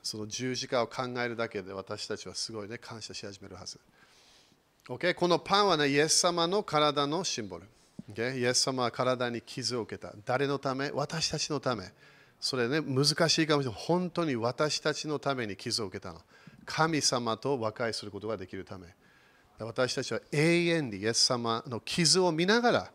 [0.03, 3.79] その十字架を考えるだけで私たちはすごいね、感謝し始めるはず。
[4.87, 7.65] OK、このパンはね、イエス様の体のシンボル。
[8.13, 8.37] Okay?
[8.37, 10.13] イエス様は体に傷を受けた。
[10.25, 10.91] 誰のため？
[10.91, 11.91] 私たちのため。
[12.39, 13.81] それね、難しいかもしれない。
[13.85, 16.21] 本当に私たちのために傷を受けたの。
[16.65, 18.87] 神様と和解することができるため。
[19.59, 22.91] 私たちは永遠にイエス様の傷を見ながら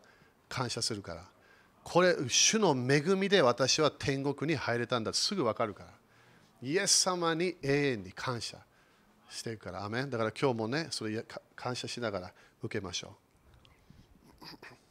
[0.47, 1.23] 感謝するから。
[1.83, 5.89] これ、主の恵みで私は天国に入れたんだすぐ分かるから。
[6.61, 8.57] イエス様に永遠に感謝
[9.29, 9.83] していくから。
[9.83, 13.17] アメンだから今日もね、それ感謝しながら受けましょ
[14.41, 14.82] う。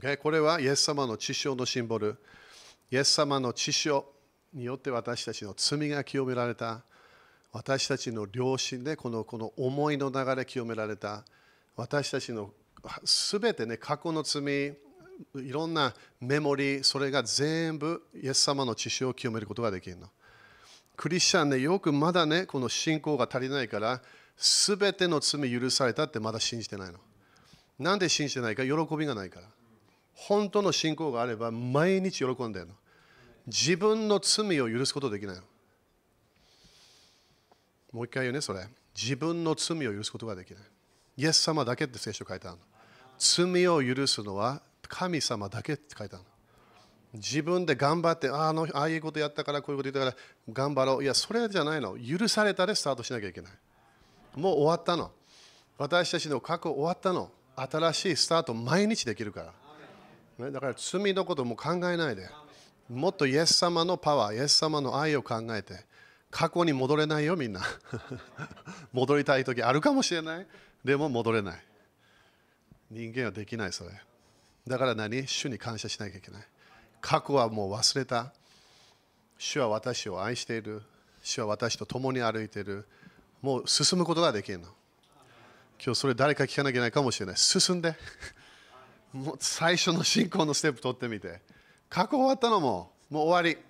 [0.00, 0.16] Okay?
[0.16, 2.16] これはイエス様の血潮のシンボル。
[2.90, 4.06] イエス様の血潮
[4.54, 6.82] によって私たちの罪が清められた。
[7.52, 11.24] 私たちの良心でこのこの思いの流れ清められた。
[11.76, 12.50] 私たちの
[13.04, 14.68] すべてね、過去の罪、
[15.34, 20.08] いろんなメモリー、それが全部イエス様の血潮を清めることができるの。
[20.96, 24.00] クリスチャンね、よくまだね、この信仰が足りないから、
[24.36, 26.98] すべての罪許されたってまだ信じてないの。
[27.78, 29.46] なんで信じてないか、喜びがないから。
[30.26, 32.74] 本当の信仰があれば毎日喜んでるの。
[33.46, 35.42] 自分の罪を許すことできないの。
[37.92, 38.66] もう一回言うね、それ。
[38.94, 40.62] 自分の罪を許すことができない。
[41.16, 42.62] イエス様だけって聖書書いてあるの。
[43.18, 46.30] 罪を許すのは神様だけって書いてあるの。
[47.14, 51.02] 自分で頑張ってあのああいうことやったからこういうこと言ったから頑張ろう。
[51.02, 51.96] いや、それじゃないの。
[51.98, 53.52] 許されたでスタートしなきゃいけない。
[54.36, 55.10] もう終わったの。
[55.78, 57.30] 私たちの過去終わったの。
[57.56, 59.69] 新しいスタート毎日できるから。
[60.40, 62.28] ね、だから罪のことも考えないで。
[62.88, 65.84] もっとイエス様のパワー、イエス様の愛を考えて。
[66.30, 67.60] 過去に戻れないよ、みんな。
[68.92, 70.46] 戻りたい時あるかもしれない。
[70.84, 71.64] でも戻れない。
[72.90, 73.90] 人間はできない、それ。
[74.66, 75.26] だから何？
[75.26, 76.42] 主に感謝しなきゃいけない。
[77.00, 78.32] 過去はもう忘れた。
[79.38, 80.82] 主は私を愛している。
[81.22, 82.86] 主は私と共に歩いている。
[83.42, 84.68] もう進むことができるの。
[85.82, 87.36] 今日それ誰か聞かなきゃいけないかもしれない。
[87.36, 87.96] 進んで。
[89.12, 91.40] もう最初の信仰のステップ取ってみて。
[91.88, 93.60] 過去終わったのももう終わり。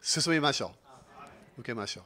[0.00, 0.72] 進みましょ
[1.56, 1.60] う。
[1.60, 2.04] 受けましょう。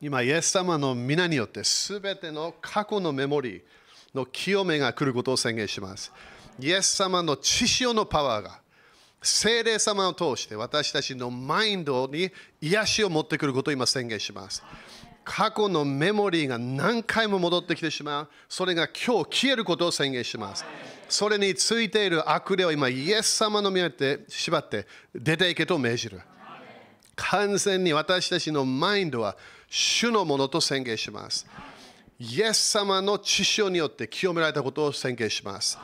[0.00, 3.62] 今、イエス様の皆によって、すべての過去のメモリー
[4.14, 6.12] の清めが来ることを宣言します。
[6.58, 8.60] イエス様の血潮のパワーが、
[9.22, 12.30] 精霊様を通して私たちのマインドに
[12.60, 14.62] 癒しを持ってくることを今宣言します。
[15.24, 18.28] 過去のメモリーが何回も戻ってきてしまう。
[18.48, 20.64] それが今日消えることを宣言します。
[21.08, 26.20] それについている悪霊を今、イエス様の宮で縛って出ていけと命じる。
[27.14, 29.36] 完全に私たちのマインドは
[29.68, 31.46] 主のものと宣言します。
[32.18, 35.78] イエス様の知性によって清められたことを宣言します。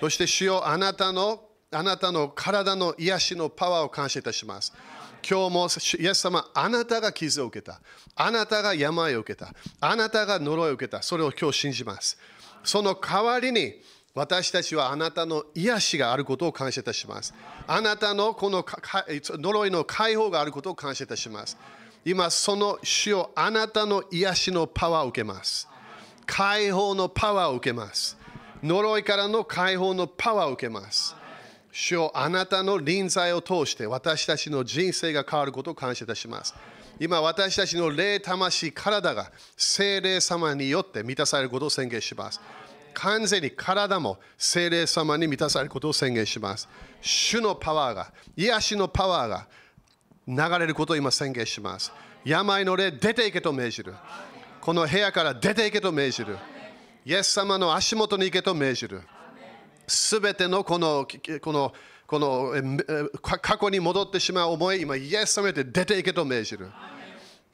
[0.00, 4.72] そして主よあなたのあなたの体の癒しのパワーを感謝いたします。
[5.28, 5.68] 今日も
[5.98, 7.80] イエス様、あなたが傷を受けた。
[8.14, 9.52] あなたが病を受けた。
[9.80, 11.02] あなたが呪いを受けた。
[11.02, 12.18] それを今日信じます。
[12.64, 13.80] その代わりに
[14.14, 17.32] 私たちはあなたの癒しがあることを感謝いたします。
[17.66, 21.56] あなたのこの呪いの解放があることを感謝いたします。
[22.04, 25.68] 今、その主をあなたの癒しのパワーを受けます。
[26.26, 28.16] 解放のパワーを受けます。
[28.62, 31.14] 呪いからの解放のパワーを受けます。
[31.72, 36.54] 主よあなたの臨在を通して私たちの人生が変わることを感謝いたします。
[36.98, 42.40] 今私たちの霊、魂、体が精霊様によって満たされることを宣言します。
[42.92, 46.68] 完全に体も精霊様に満たされることを宣言します。
[47.00, 49.46] 主のパワーが、癒しのパワーが
[50.26, 51.92] 流れることを今宣言します。
[52.24, 53.94] 病の霊、出ていけと命じる。
[54.60, 56.36] この部屋から出ていけと命じる。
[57.06, 59.02] イエス様の足元に行けと命じる。
[59.90, 61.06] すべてのこの
[61.40, 61.72] この
[62.06, 62.52] この
[63.20, 66.68] 過去に戻ってしまう思い、今、イエス様で出ていけと命じる。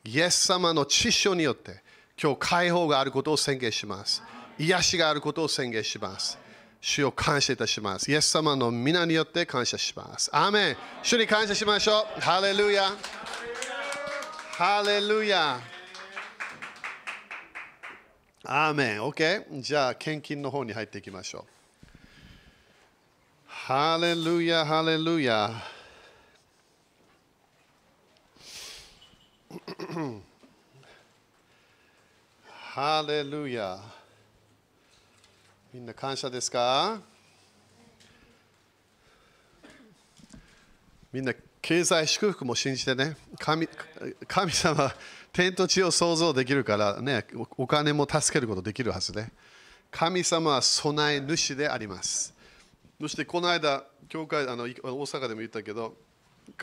[0.05, 1.82] イエス様の知性によって、
[2.20, 4.22] 今日解放があることを宣言します。
[4.59, 6.39] 癒しがあることを宣言します。
[6.80, 8.11] 主を感謝いたします。
[8.11, 10.30] イエス様の皆によって感謝します。
[10.32, 12.20] アーメン主に感謝しましょう。
[12.20, 12.93] ハレルヤ。
[14.53, 15.61] ハレルヤ。
[18.45, 19.03] アーメン。
[19.03, 19.61] OK?
[19.61, 21.56] じゃあ、献金の方に入っていきましょう。
[23.69, 25.51] ハレルヤ、ハレルヤ。
[32.47, 33.81] ハレルヤ。
[35.75, 37.01] みんな感謝ですか？
[41.12, 43.69] みんな経済祝福も信じてね神
[44.29, 44.95] 神様
[45.33, 47.25] 天と地を想像できるからね
[47.57, 49.33] お金も助けることできるはずね
[49.91, 52.36] 神様は備え主であります
[53.01, 55.94] そしてこの間教会あの大阪でも言ったけど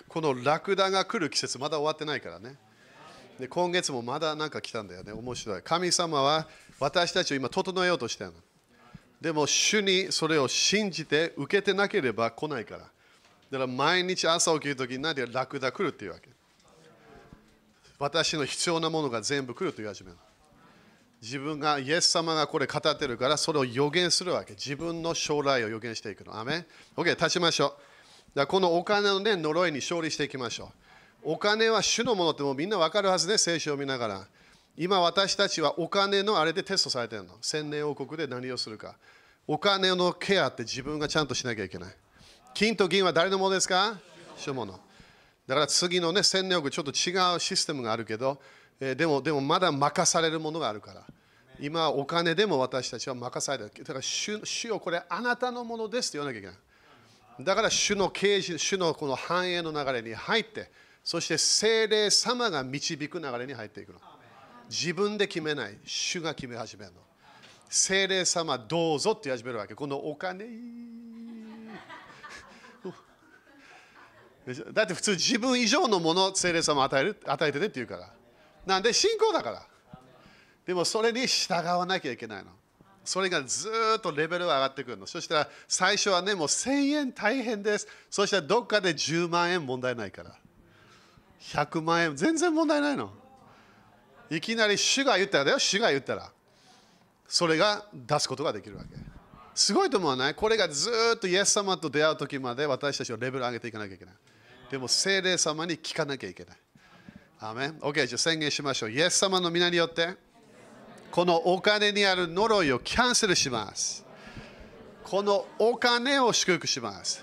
[0.08, 2.56] このラクダが来る季節まだ終わってないからね
[3.40, 6.48] で今月もまだなんか来たんだよね面白い神様は
[6.80, 8.38] 私たちを今整えようとしてるの
[9.24, 12.80] でも主にそれを信じて受けてなければ来ないから。
[12.80, 12.86] だ
[13.60, 16.28] から毎日朝起きるときに何でラクダ来るっていうわけ。
[17.98, 20.18] 私の必要なものが全部来ると言い始める。
[21.24, 24.56] 自分がイエス様がこれ語ってるからそれを予言するわけ。
[24.56, 26.38] 自分の将来を予言していくの。
[26.38, 26.66] アメン
[26.98, 27.78] ?OK、立ちましょ
[28.36, 28.38] う。
[28.38, 30.66] だこのお金の、ね、呪いに勝利していきましょ
[31.24, 31.32] う。
[31.32, 34.28] お金は主のものってもうみんな分かるはずね、聖書を見ながら。
[34.76, 37.38] 今私たちはお金のあれでテストされてるの。
[37.42, 38.98] 千年王国で何をするか。
[39.48, 41.96] お金のケアって自分がちゃんとしなきゃいけない。
[42.54, 43.98] 金と銀は誰のものですか？
[44.36, 44.80] 主のもの。
[45.48, 48.40] だから次のね、千年王国ちょっと違うシステムがあるけど、
[48.92, 51.04] え、でもでもまだ任されるものがあるから。
[51.60, 53.84] 今お金でも私たちは任されてる。
[53.84, 57.46] だから主主よこれあなたのものですって言わなきゃいけない。
[57.46, 60.70] だから主の啓示、主のこの繁栄の流れに入って、
[61.04, 64.00] そして精霊様が導く流れに入っていくの。
[64.70, 67.00] 自分で決めない、主が決め始めるの。
[67.70, 69.74] 精霊様どうぞって言い始めるわけ。
[69.74, 70.46] このお金。
[74.74, 78.14] だって普通自分以上のものを精霊様与える与えてねって言うから。
[78.66, 79.68] なんで信仰だから。
[80.66, 82.52] でもそれに従わなきゃいけないの。
[83.04, 85.06] それがずっとレベルが上がってくるの。
[85.06, 87.88] そしたら最初はね、もう1000円大変です。
[88.10, 90.38] そしたらどっかで10万円問題ないから。
[91.42, 93.12] 100万円全然問題ないの。
[94.30, 96.32] いきなり主が言ったらだよ、主が言ったら。
[97.28, 98.90] それが出すことができるわけ。
[99.54, 100.36] すごいと思わない？
[100.36, 104.16] これがずっとイエス様と出会う時まで私たちはレベル上げていかなきゃいけない。
[104.72, 106.58] でも聖霊様に聞かなきゃいけない。
[107.46, 108.92] アメン ?OK、じゃあ宣言しましょう。
[108.92, 110.16] イエス様の皆によって、
[111.12, 114.06] このお金にある呪いをキャンセルします。
[115.04, 117.22] このお金を祝福します。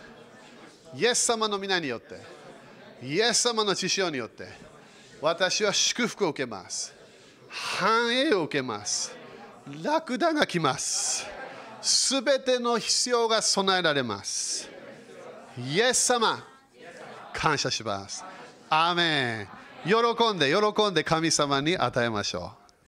[0.95, 2.21] イエス様の皆によって、
[3.03, 4.47] イエス様の知識によって、
[5.23, 6.93] 私は祝福を受けます。
[7.49, 9.17] 繁栄を受けます。
[9.83, 11.27] ラクダが来ます。
[11.81, 14.69] すべての必要が備えられます。
[15.57, 16.45] イエス様、
[17.33, 18.23] 感謝します。
[18.69, 19.60] アーメン。
[19.85, 22.60] 喜んで、喜んで神様に与えましょう。